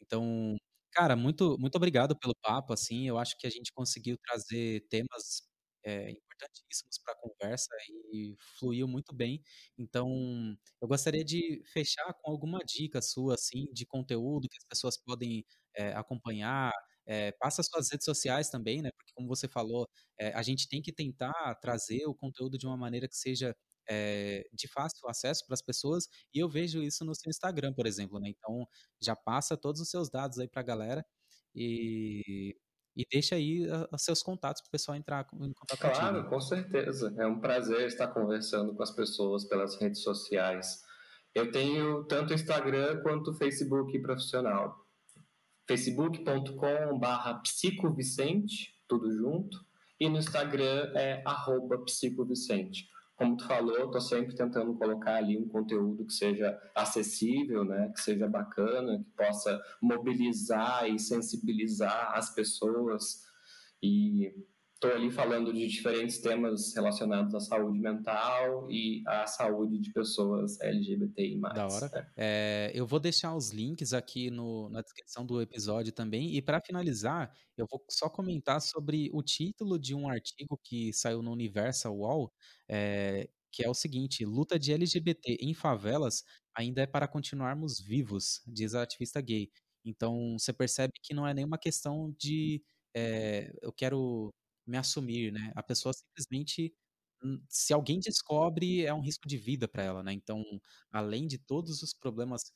Então, 0.00 0.56
cara, 0.92 1.16
muito, 1.16 1.56
muito 1.58 1.76
obrigado 1.76 2.16
pelo 2.18 2.34
papo, 2.42 2.72
assim, 2.72 3.08
eu 3.08 3.18
acho 3.18 3.36
que 3.38 3.46
a 3.46 3.50
gente 3.50 3.72
conseguiu 3.72 4.16
trazer 4.18 4.86
temas 4.88 5.42
é, 5.84 6.10
importantíssimos 6.10 6.98
para 7.04 7.12
a 7.14 7.16
conversa 7.16 7.68
e 8.12 8.34
fluiu 8.58 8.88
muito 8.88 9.14
bem. 9.14 9.42
Então, 9.78 10.56
eu 10.80 10.88
gostaria 10.88 11.24
de 11.24 11.62
fechar 11.72 12.12
com 12.22 12.30
alguma 12.30 12.58
dica 12.66 13.00
sua, 13.02 13.34
assim, 13.34 13.66
de 13.72 13.86
conteúdo 13.86 14.48
que 14.48 14.56
as 14.58 14.64
pessoas 14.68 14.96
podem 14.98 15.44
é, 15.76 15.92
acompanhar, 15.94 16.72
é, 17.06 17.32
passa 17.32 17.62
suas 17.62 17.90
redes 17.90 18.04
sociais 18.04 18.48
também, 18.50 18.82
né? 18.82 18.90
Porque 18.96 19.12
como 19.14 19.28
você 19.28 19.48
falou, 19.48 19.88
é, 20.18 20.32
a 20.34 20.42
gente 20.42 20.68
tem 20.68 20.80
que 20.80 20.92
tentar 20.92 21.54
trazer 21.56 22.06
o 22.06 22.14
conteúdo 22.14 22.58
de 22.58 22.66
uma 22.66 22.76
maneira 22.76 23.08
que 23.08 23.16
seja 23.16 23.54
é, 23.88 24.46
de 24.52 24.66
fácil 24.68 25.08
acesso 25.08 25.44
para 25.46 25.54
as 25.54 25.62
pessoas, 25.62 26.08
e 26.32 26.38
eu 26.38 26.48
vejo 26.48 26.82
isso 26.82 27.04
no 27.04 27.14
seu 27.14 27.30
Instagram, 27.30 27.72
por 27.74 27.86
exemplo, 27.86 28.18
né? 28.18 28.30
Então 28.30 28.66
já 29.00 29.14
passa 29.14 29.56
todos 29.56 29.80
os 29.80 29.90
seus 29.90 30.10
dados 30.10 30.38
aí 30.38 30.48
para 30.48 30.60
a 30.60 30.64
galera 30.64 31.04
e, 31.54 32.56
e 32.96 33.04
deixa 33.10 33.34
aí 33.34 33.66
os 33.92 34.02
seus 34.02 34.22
contatos 34.22 34.62
para 34.62 34.68
o 34.68 34.72
pessoal 34.72 34.96
entrar 34.96 35.26
em 35.34 35.52
contato 35.52 35.78
claro, 35.78 35.94
contigo. 35.94 36.12
Claro, 36.12 36.30
com 36.30 36.40
certeza. 36.40 37.14
É 37.18 37.26
um 37.26 37.40
prazer 37.40 37.86
estar 37.86 38.08
conversando 38.08 38.74
com 38.74 38.82
as 38.82 38.90
pessoas 38.90 39.44
pelas 39.44 39.78
redes 39.78 40.02
sociais. 40.02 40.82
Eu 41.34 41.50
tenho 41.50 42.04
tanto 42.04 42.32
Instagram 42.32 43.02
quanto 43.02 43.34
Facebook 43.34 43.98
profissional 44.00 44.83
facebook.com.br 45.66 47.42
psicovicente, 47.42 48.74
tudo 48.88 49.10
junto, 49.10 49.58
e 49.98 50.08
no 50.08 50.18
Instagram 50.18 50.92
é 50.94 51.22
arroba 51.24 51.78
psicovicente. 51.84 52.88
Como 53.16 53.36
tu 53.36 53.46
falou, 53.46 53.86
estou 53.86 54.00
sempre 54.00 54.34
tentando 54.34 54.74
colocar 54.74 55.16
ali 55.16 55.38
um 55.38 55.48
conteúdo 55.48 56.04
que 56.04 56.12
seja 56.12 56.58
acessível, 56.74 57.64
né, 57.64 57.90
que 57.94 58.00
seja 58.00 58.28
bacana, 58.28 58.98
que 58.98 59.10
possa 59.16 59.62
mobilizar 59.80 60.88
e 60.88 60.98
sensibilizar 60.98 62.12
as 62.14 62.34
pessoas 62.34 63.22
e 63.80 64.34
estou 64.84 64.92
ali 64.92 65.10
falando 65.10 65.52
de 65.52 65.66
diferentes 65.66 66.18
temas 66.18 66.74
relacionados 66.74 67.34
à 67.34 67.40
saúde 67.40 67.78
mental 67.78 68.70
e 68.70 69.02
à 69.06 69.26
saúde 69.26 69.78
de 69.78 69.92
pessoas 69.92 70.60
LGBTI+. 70.60 71.40
Da 71.40 71.66
hora. 71.66 71.88
Né? 71.88 72.06
É, 72.16 72.72
eu 72.74 72.86
vou 72.86 73.00
deixar 73.00 73.34
os 73.34 73.50
links 73.50 73.92
aqui 73.92 74.30
no, 74.30 74.68
na 74.68 74.82
descrição 74.82 75.24
do 75.24 75.40
episódio 75.40 75.92
também. 75.92 76.34
E 76.36 76.42
para 76.42 76.60
finalizar, 76.60 77.32
eu 77.56 77.66
vou 77.70 77.82
só 77.90 78.08
comentar 78.08 78.60
sobre 78.60 79.10
o 79.12 79.22
título 79.22 79.78
de 79.78 79.94
um 79.94 80.08
artigo 80.08 80.60
que 80.62 80.92
saiu 80.92 81.22
no 81.22 81.32
Universal 81.32 81.96
Wall, 81.96 82.30
é, 82.68 83.28
que 83.50 83.64
é 83.64 83.70
o 83.70 83.74
seguinte: 83.74 84.24
luta 84.24 84.58
de 84.58 84.72
LGBT 84.72 85.38
em 85.40 85.54
favelas 85.54 86.22
ainda 86.54 86.82
é 86.82 86.86
para 86.86 87.08
continuarmos 87.08 87.80
vivos, 87.80 88.42
diz 88.46 88.74
a 88.74 88.82
ativista 88.82 89.20
gay. 89.20 89.50
Então, 89.84 90.36
você 90.38 90.52
percebe 90.52 90.92
que 91.02 91.14
não 91.14 91.26
é 91.26 91.34
nenhuma 91.34 91.58
questão 91.58 92.14
de 92.18 92.62
é, 92.96 93.52
eu 93.60 93.72
quero 93.72 94.32
me 94.66 94.76
assumir, 94.78 95.32
né? 95.32 95.52
A 95.56 95.62
pessoa 95.62 95.92
simplesmente, 95.92 96.74
hum, 97.22 97.42
se 97.48 97.72
alguém 97.72 98.00
descobre, 98.00 98.84
é 98.84 98.94
um 98.94 99.00
risco 99.00 99.28
de 99.28 99.38
vida 99.38 99.68
para 99.68 99.82
ela, 99.84 100.02
né? 100.02 100.12
Então, 100.12 100.42
além 100.92 101.26
de 101.26 101.38
todos 101.38 101.82
os 101.82 101.94
problemas 101.94 102.52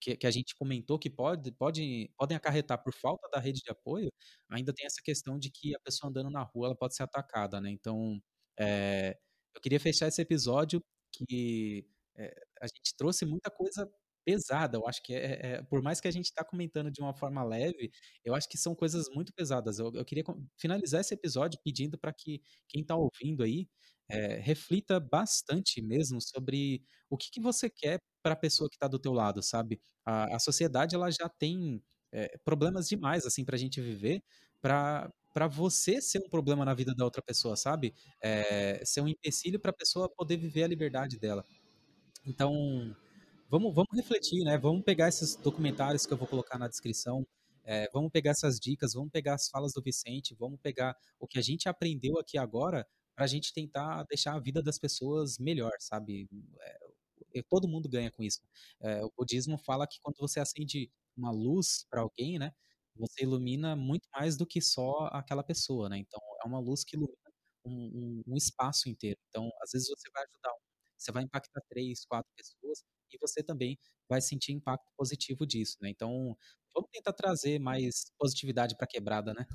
que, 0.00 0.16
que, 0.16 0.26
a 0.26 0.30
gente 0.30 0.54
comentou 0.56 0.98
que 0.98 1.10
pode, 1.10 1.52
pode, 1.52 2.10
podem 2.16 2.36
acarretar 2.36 2.82
por 2.82 2.92
falta 2.94 3.28
da 3.30 3.40
rede 3.40 3.60
de 3.62 3.70
apoio, 3.70 4.12
ainda 4.50 4.72
tem 4.72 4.86
essa 4.86 5.02
questão 5.02 5.38
de 5.38 5.50
que 5.50 5.74
a 5.74 5.80
pessoa 5.80 6.10
andando 6.10 6.30
na 6.30 6.42
rua 6.42 6.68
ela 6.68 6.76
pode 6.76 6.94
ser 6.96 7.02
atacada, 7.04 7.60
né? 7.60 7.70
Então, 7.70 8.20
é, 8.58 9.18
eu 9.54 9.60
queria 9.60 9.80
fechar 9.80 10.08
esse 10.08 10.22
episódio 10.22 10.82
que 11.12 11.86
é, 12.16 12.34
a 12.60 12.66
gente 12.66 12.94
trouxe 12.96 13.26
muita 13.26 13.50
coisa 13.50 13.90
pesada. 14.28 14.76
Eu 14.76 14.86
acho 14.86 15.02
que 15.02 15.14
é, 15.14 15.40
é 15.54 15.62
por 15.62 15.82
mais 15.82 16.02
que 16.02 16.08
a 16.08 16.10
gente 16.10 16.26
está 16.26 16.44
comentando 16.44 16.90
de 16.90 17.00
uma 17.00 17.14
forma 17.14 17.42
leve, 17.42 17.90
eu 18.22 18.34
acho 18.34 18.46
que 18.46 18.58
são 18.58 18.74
coisas 18.74 19.06
muito 19.08 19.32
pesadas. 19.32 19.78
Eu, 19.78 19.90
eu 19.94 20.04
queria 20.04 20.22
finalizar 20.58 21.00
esse 21.00 21.14
episódio 21.14 21.58
pedindo 21.64 21.96
para 21.96 22.12
que 22.12 22.42
quem 22.68 22.82
está 22.82 22.94
ouvindo 22.94 23.42
aí 23.42 23.66
é, 24.06 24.34
reflita 24.36 25.00
bastante 25.00 25.80
mesmo 25.80 26.20
sobre 26.20 26.82
o 27.08 27.16
que, 27.16 27.30
que 27.30 27.40
você 27.40 27.70
quer 27.70 27.98
para 28.22 28.34
a 28.34 28.36
pessoa 28.36 28.68
que 28.68 28.76
está 28.76 28.86
do 28.86 28.98
teu 28.98 29.14
lado, 29.14 29.42
sabe? 29.42 29.80
A, 30.04 30.36
a 30.36 30.38
sociedade 30.38 30.94
ela 30.94 31.10
já 31.10 31.28
tem 31.28 31.82
é, 32.12 32.36
problemas 32.44 32.86
demais 32.86 33.24
assim 33.24 33.46
para 33.46 33.56
a 33.56 33.58
gente 33.58 33.80
viver, 33.80 34.22
para 34.60 35.10
para 35.32 35.46
você 35.46 36.00
ser 36.00 36.18
um 36.18 36.28
problema 36.28 36.64
na 36.64 36.74
vida 36.74 36.92
da 36.94 37.04
outra 37.04 37.22
pessoa, 37.22 37.54
sabe? 37.54 37.94
É, 38.20 38.82
ser 38.84 39.02
um 39.02 39.08
empecilho 39.08 39.60
para 39.60 39.70
a 39.70 39.74
pessoa 39.74 40.08
poder 40.08 40.36
viver 40.36 40.64
a 40.64 40.66
liberdade 40.66 41.16
dela. 41.16 41.44
Então, 42.26 42.52
vamos, 43.48 43.74
vamos 43.74 43.90
refletir, 43.94 44.44
né? 44.44 44.58
Vamos 44.58 44.84
pegar 44.84 45.08
esses 45.08 45.36
documentários 45.36 46.06
que 46.06 46.12
eu 46.12 46.16
vou 46.16 46.28
colocar 46.28 46.58
na 46.58 46.68
descrição, 46.68 47.26
é, 47.64 47.88
vamos 47.92 48.10
pegar 48.10 48.30
essas 48.30 48.58
dicas, 48.58 48.94
vamos 48.94 49.10
pegar 49.10 49.34
as 49.34 49.48
falas 49.48 49.72
do 49.72 49.82
Vicente, 49.82 50.34
vamos 50.34 50.58
pegar 50.60 50.96
o 51.18 51.26
que 51.26 51.38
a 51.38 51.42
gente 51.42 51.68
aprendeu 51.68 52.18
aqui 52.18 52.38
agora 52.38 52.86
para 53.14 53.24
a 53.24 53.28
gente 53.28 53.52
tentar 53.52 54.04
deixar 54.04 54.34
a 54.34 54.40
vida 54.40 54.62
das 54.62 54.78
pessoas 54.78 55.38
melhor, 55.38 55.72
sabe? 55.80 56.28
É, 57.34 57.42
todo 57.48 57.68
mundo 57.68 57.88
ganha 57.88 58.10
com 58.10 58.22
isso. 58.22 58.40
É, 58.80 59.04
o 59.04 59.12
budismo 59.16 59.58
fala 59.58 59.86
que 59.86 59.98
quando 60.02 60.16
você 60.18 60.40
acende 60.40 60.90
uma 61.16 61.30
luz 61.30 61.84
para 61.90 62.00
alguém, 62.00 62.38
né? 62.38 62.52
Você 62.96 63.22
ilumina 63.22 63.76
muito 63.76 64.08
mais 64.12 64.36
do 64.36 64.46
que 64.46 64.60
só 64.60 65.08
aquela 65.12 65.42
pessoa, 65.44 65.88
né? 65.88 65.98
Então, 65.98 66.20
é 66.44 66.48
uma 66.48 66.58
luz 66.58 66.84
que 66.84 66.96
ilumina 66.96 67.16
um, 67.64 67.72
um, 67.72 68.32
um 68.32 68.36
espaço 68.36 68.88
inteiro. 68.88 69.18
Então, 69.28 69.50
às 69.62 69.70
vezes 69.72 69.88
você 69.88 70.10
vai 70.12 70.24
ajudar 70.24 70.52
você 70.98 71.12
vai 71.12 71.22
impactar 71.22 71.62
três, 71.68 72.04
quatro 72.04 72.30
pessoas, 72.36 72.84
e 73.12 73.18
você 73.18 73.42
também 73.42 73.78
vai 74.08 74.20
sentir 74.20 74.52
impacto 74.52 74.90
positivo 74.96 75.46
disso, 75.46 75.76
né? 75.80 75.90
Então, 75.90 76.36
vamos 76.74 76.90
tentar 76.90 77.12
trazer 77.12 77.58
mais 77.58 78.12
positividade 78.18 78.76
para 78.76 78.84
a 78.84 78.88
quebrada, 78.88 79.34
né? 79.34 79.46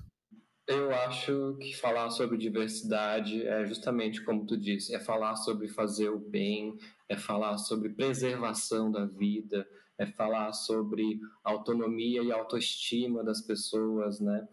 Eu 0.66 0.93
acho 0.95 1.58
que 1.58 1.74
falar 1.76 2.10
sobre 2.10 2.38
diversidade 2.38 3.45
é 3.45 3.66
justamente 3.66 4.24
como 4.24 4.45
tu 4.45 4.58
disse, 4.58 4.95
é 4.95 4.99
falar 4.99 5.36
sobre 5.36 5.68
fazer 5.68 6.08
o 6.10 6.18
bem, 6.18 6.78
é 7.10 7.18
falar 7.18 7.58
sobre 7.58 7.89
preservação 7.89 8.89
da 8.89 9.06
vida, 9.06 9.68
é 9.97 10.06
falar 10.06 10.54
sobre 10.54 11.20
autonomia 11.43 12.24
e 12.24 12.32
autoestima 12.32 13.24
das 13.26 13.41
pessoas, 13.41 14.22
né? 14.22 14.47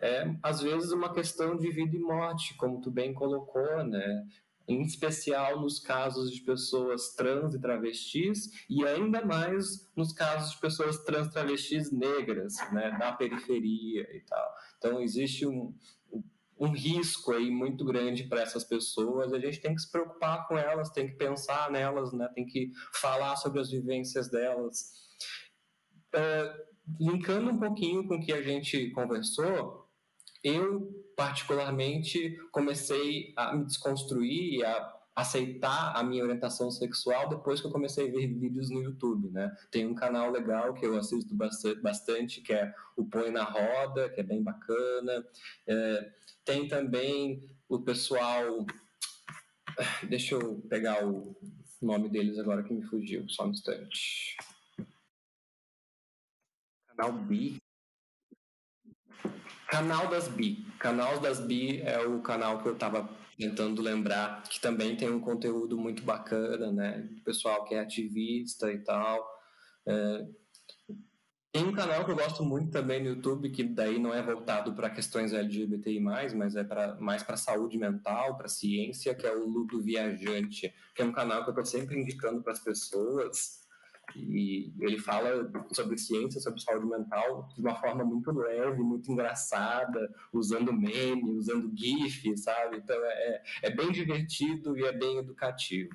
É 0.00 0.32
às 0.40 0.60
vezes 0.60 0.92
uma 0.92 1.12
questão 1.12 1.56
de 1.56 1.68
vida 1.72 1.96
e 1.96 2.00
morte, 2.00 2.56
como 2.56 2.80
tu 2.80 2.90
bem 2.90 3.12
colocou, 3.12 3.82
né? 3.84 4.24
Em 4.68 4.82
especial 4.82 5.60
nos 5.60 5.78
casos 5.78 6.30
de 6.30 6.40
pessoas 6.40 7.14
trans 7.14 7.54
e 7.54 7.60
travestis, 7.60 8.50
e 8.68 8.84
ainda 8.84 9.24
mais 9.24 9.90
nos 9.94 10.12
casos 10.12 10.52
de 10.52 10.60
pessoas 10.60 11.04
trans 11.04 11.28
travestis 11.28 11.92
negras, 11.92 12.56
né, 12.72 12.96
da 12.98 13.12
periferia 13.12 14.06
e 14.14 14.20
tal. 14.22 14.54
Então, 14.78 15.00
existe 15.00 15.46
um, 15.46 15.72
um 16.58 16.70
risco 16.70 17.32
aí 17.32 17.50
muito 17.50 17.84
grande 17.84 18.24
para 18.24 18.42
essas 18.42 18.64
pessoas. 18.64 19.32
A 19.32 19.38
gente 19.38 19.60
tem 19.60 19.74
que 19.74 19.82
se 19.82 19.90
preocupar 19.90 20.48
com 20.48 20.58
elas, 20.58 20.90
tem 20.90 21.06
que 21.06 21.14
pensar 21.14 21.70
nelas, 21.70 22.12
né, 22.12 22.28
tem 22.34 22.44
que 22.44 22.72
falar 22.94 23.36
sobre 23.36 23.60
as 23.60 23.70
vivências 23.70 24.28
delas. 24.28 25.06
É, 26.12 26.66
linkando 26.98 27.50
um 27.50 27.58
pouquinho 27.58 28.06
com 28.06 28.16
o 28.16 28.20
que 28.20 28.32
a 28.32 28.42
gente 28.42 28.90
conversou, 28.90 29.85
eu, 30.46 31.04
particularmente, 31.16 32.38
comecei 32.52 33.32
a 33.36 33.52
me 33.52 33.64
desconstruir 33.64 34.60
e 34.60 34.64
a 34.64 34.96
aceitar 35.16 35.96
a 35.96 36.04
minha 36.04 36.22
orientação 36.22 36.70
sexual 36.70 37.28
depois 37.28 37.60
que 37.60 37.66
eu 37.66 37.72
comecei 37.72 38.08
a 38.08 38.12
ver 38.12 38.28
vídeos 38.28 38.70
no 38.70 38.80
YouTube, 38.80 39.30
né? 39.30 39.52
Tem 39.72 39.84
um 39.86 39.94
canal 39.94 40.30
legal 40.30 40.72
que 40.72 40.86
eu 40.86 40.96
assisto 40.96 41.34
bastante, 41.82 42.42
que 42.42 42.52
é 42.52 42.72
o 42.96 43.04
Põe 43.04 43.30
na 43.30 43.42
Roda, 43.42 44.08
que 44.10 44.20
é 44.20 44.22
bem 44.22 44.40
bacana. 44.40 45.26
É, 45.66 46.12
tem 46.44 46.68
também 46.68 47.42
o 47.68 47.80
pessoal... 47.80 48.64
Deixa 50.08 50.36
eu 50.36 50.60
pegar 50.68 51.04
o 51.04 51.34
nome 51.82 52.08
deles 52.08 52.38
agora 52.38 52.62
que 52.62 52.72
me 52.72 52.84
fugiu, 52.84 53.28
só 53.28 53.46
um 53.46 53.50
instante. 53.50 54.36
Canal 56.88 57.12
Bi, 57.12 57.58
Canal 59.68 60.08
das 60.08 60.28
Bi. 60.28 60.64
Canal 60.78 61.20
das 61.20 61.40
Bi 61.40 61.82
é 61.82 62.00
o 62.00 62.20
canal 62.20 62.62
que 62.62 62.68
eu 62.68 62.74
estava 62.74 63.08
tentando 63.38 63.82
lembrar, 63.82 64.42
que 64.44 64.60
também 64.60 64.96
tem 64.96 65.10
um 65.10 65.20
conteúdo 65.20 65.76
muito 65.76 66.02
bacana, 66.02 66.72
né? 66.72 67.08
O 67.18 67.24
pessoal 67.24 67.64
que 67.64 67.74
é 67.74 67.80
ativista 67.80 68.72
e 68.72 68.78
tal. 68.78 69.26
É... 69.86 70.26
Tem 71.52 71.64
um 71.64 71.72
canal 71.72 72.04
que 72.04 72.10
eu 72.10 72.16
gosto 72.16 72.44
muito 72.44 72.70
também 72.70 73.02
no 73.02 73.08
YouTube, 73.08 73.50
que 73.50 73.64
daí 73.64 73.98
não 73.98 74.12
é 74.12 74.22
voltado 74.22 74.74
para 74.74 74.90
questões 74.90 75.32
LGBTI+, 75.32 75.98
mas 76.00 76.54
é 76.54 76.62
pra, 76.62 76.96
mais 77.00 77.22
para 77.22 77.38
saúde 77.38 77.78
mental, 77.78 78.36
para 78.36 78.46
ciência, 78.46 79.14
que 79.14 79.26
é 79.26 79.34
o 79.34 79.46
Ludo 79.46 79.82
Viajante, 79.82 80.74
que 80.94 81.00
é 81.00 81.04
um 81.04 81.12
canal 81.12 81.44
que 81.44 81.48
eu 81.48 81.52
estou 81.52 81.64
sempre 81.64 81.98
indicando 81.98 82.42
para 82.42 82.52
as 82.52 82.58
pessoas, 82.58 83.65
e 84.16 84.74
ele 84.80 84.98
fala 84.98 85.50
sobre 85.72 85.98
ciência, 85.98 86.40
sobre 86.40 86.60
saúde 86.60 86.86
mental 86.86 87.48
de 87.54 87.60
uma 87.60 87.74
forma 87.76 88.04
muito 88.04 88.32
leve, 88.32 88.82
muito 88.82 89.10
engraçada, 89.10 90.12
usando 90.32 90.72
meme, 90.72 91.32
usando 91.32 91.70
GIF, 91.76 92.36
sabe? 92.36 92.78
Então 92.78 92.96
é, 92.96 93.42
é 93.62 93.70
bem 93.70 93.92
divertido 93.92 94.76
e 94.78 94.84
é 94.84 94.92
bem 94.92 95.18
educativo. 95.18 95.90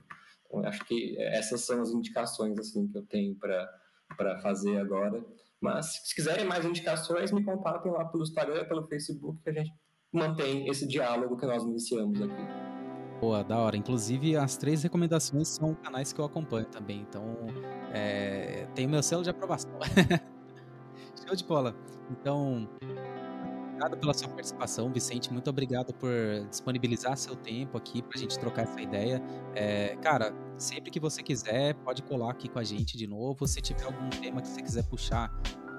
Então, 0.45 0.65
acho 0.65 0.83
que 0.85 1.17
essas 1.19 1.61
são 1.61 1.81
as 1.81 1.91
indicações 1.91 2.59
assim 2.59 2.87
que 2.87 2.97
eu 2.97 3.03
tenho 3.03 3.35
para 3.35 4.39
fazer 4.41 4.77
agora. 4.77 5.23
Mas 5.59 6.07
se 6.07 6.15
quiserem 6.15 6.45
mais 6.45 6.65
indicações, 6.65 7.31
me 7.31 7.43
contatem 7.43 7.91
lá 7.91 8.05
pelo 8.05 8.23
Instagram, 8.23 8.65
pelo 8.65 8.87
Facebook, 8.87 9.41
que 9.43 9.49
a 9.49 9.53
gente 9.53 9.71
mantém 10.11 10.67
esse 10.67 10.87
diálogo 10.87 11.37
que 11.37 11.45
nós 11.45 11.63
iniciamos 11.63 12.21
aqui. 12.21 12.80
Boa, 13.21 13.43
da 13.43 13.59
hora. 13.59 13.77
Inclusive, 13.77 14.35
as 14.35 14.57
três 14.57 14.81
recomendações 14.81 15.47
são 15.47 15.75
canais 15.75 16.11
que 16.11 16.19
eu 16.19 16.25
acompanho 16.25 16.65
também. 16.65 17.05
Então, 17.07 17.23
é, 17.93 18.67
tem 18.73 18.87
o 18.87 18.89
meu 18.89 19.03
selo 19.03 19.21
de 19.21 19.29
aprovação. 19.29 19.69
Show 21.23 21.35
de 21.35 21.43
bola. 21.43 21.75
Então, 22.09 22.67
obrigado 23.67 23.97
pela 23.99 24.13
sua 24.15 24.27
participação, 24.27 24.91
Vicente. 24.91 25.31
Muito 25.31 25.47
obrigado 25.51 25.93
por 25.93 26.09
disponibilizar 26.49 27.15
seu 27.15 27.35
tempo 27.35 27.77
aqui 27.77 28.01
para 28.01 28.17
a 28.17 28.19
gente 28.19 28.39
trocar 28.39 28.63
essa 28.63 28.81
ideia. 28.81 29.21
É, 29.53 29.95
cara, 29.97 30.33
sempre 30.57 30.89
que 30.89 30.99
você 30.99 31.21
quiser, 31.21 31.75
pode 31.75 32.01
colar 32.01 32.31
aqui 32.31 32.49
com 32.49 32.57
a 32.57 32.63
gente 32.63 32.97
de 32.97 33.05
novo. 33.05 33.45
Se 33.45 33.61
tiver 33.61 33.83
algum 33.83 34.09
tema 34.09 34.41
que 34.41 34.47
você 34.47 34.63
quiser 34.63 34.83
puxar 34.89 35.31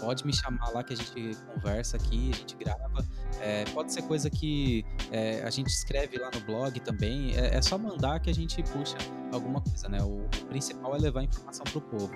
pode 0.02 0.26
me 0.26 0.34
chamar 0.34 0.68
lá 0.70 0.82
que 0.82 0.92
a 0.92 0.96
gente 0.96 1.36
conversa 1.54 1.96
aqui, 1.96 2.30
a 2.32 2.36
gente 2.36 2.56
grava. 2.56 3.06
É, 3.40 3.64
pode 3.66 3.92
ser 3.92 4.02
coisa 4.02 4.28
que 4.28 4.84
é, 5.12 5.42
a 5.44 5.50
gente 5.50 5.68
escreve 5.68 6.16
lá 6.16 6.30
no 6.34 6.40
blog 6.40 6.80
também. 6.80 7.36
É, 7.36 7.56
é, 7.56 7.62
só 7.62 7.76
mandar 7.76 8.18
que 8.18 8.30
a 8.30 8.34
gente 8.34 8.62
puxa 8.62 8.96
alguma 9.30 9.60
coisa, 9.60 9.86
né? 9.86 10.02
O, 10.02 10.24
o 10.24 10.46
principal 10.48 10.96
é 10.96 10.98
levar 10.98 11.22
informação 11.22 11.64
pro 11.64 11.82
povo. 11.82 12.14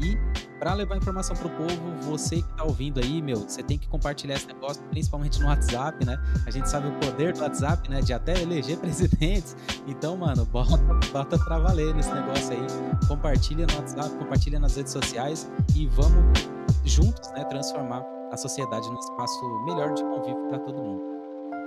E 0.00 0.16
para 0.58 0.72
levar 0.72 0.96
informação 0.96 1.36
pro 1.36 1.50
povo, 1.50 1.94
você 2.00 2.36
que 2.40 2.56
tá 2.56 2.64
ouvindo 2.64 3.00
aí, 3.00 3.20
meu, 3.20 3.40
você 3.40 3.62
tem 3.62 3.78
que 3.78 3.86
compartilhar 3.86 4.36
esse 4.36 4.46
negócio, 4.46 4.82
principalmente 4.84 5.38
no 5.40 5.46
WhatsApp, 5.46 6.06
né? 6.06 6.18
A 6.46 6.50
gente 6.50 6.70
sabe 6.70 6.88
o 6.88 6.92
poder 7.00 7.34
do 7.34 7.42
WhatsApp, 7.42 7.86
né? 7.90 8.00
De 8.00 8.14
até 8.14 8.40
eleger 8.40 8.78
presidentes. 8.80 9.54
Então, 9.86 10.16
mano, 10.16 10.46
bota, 10.46 10.78
bota 11.12 11.38
pra 11.38 11.58
valer 11.58 11.94
nesse 11.94 12.10
negócio 12.10 12.52
aí. 12.52 12.66
Compartilha 13.06 13.66
no 13.66 13.76
WhatsApp, 13.76 14.16
compartilha 14.16 14.58
nas 14.58 14.74
redes 14.74 14.92
sociais 14.92 15.50
e 15.76 15.86
vamos 15.88 16.48
juntos, 16.84 17.30
né, 17.32 17.44
transformar 17.44 18.02
a 18.32 18.36
sociedade 18.38 18.88
num 18.88 18.98
espaço 18.98 19.64
melhor 19.66 19.92
de 19.92 20.02
convívio 20.02 20.48
para 20.48 20.58
todo 20.60 20.82
mundo. 20.82 21.17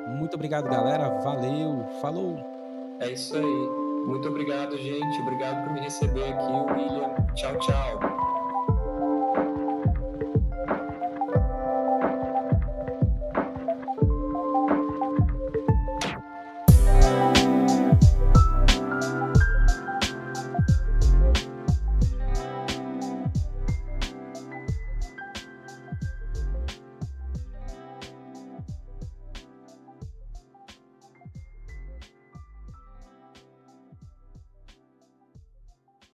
Muito 0.07 0.35
obrigado, 0.35 0.69
galera. 0.69 1.09
Valeu. 1.19 1.85
Falou. 2.01 2.37
É 2.99 3.09
isso 3.09 3.35
aí. 3.35 3.69
Muito 4.05 4.27
obrigado, 4.27 4.77
gente. 4.77 5.21
Obrigado 5.21 5.63
por 5.63 5.73
me 5.73 5.79
receber 5.81 6.33
aqui, 6.33 6.73
William. 6.73 7.15
Tchau, 7.35 7.57
tchau. 7.59 8.20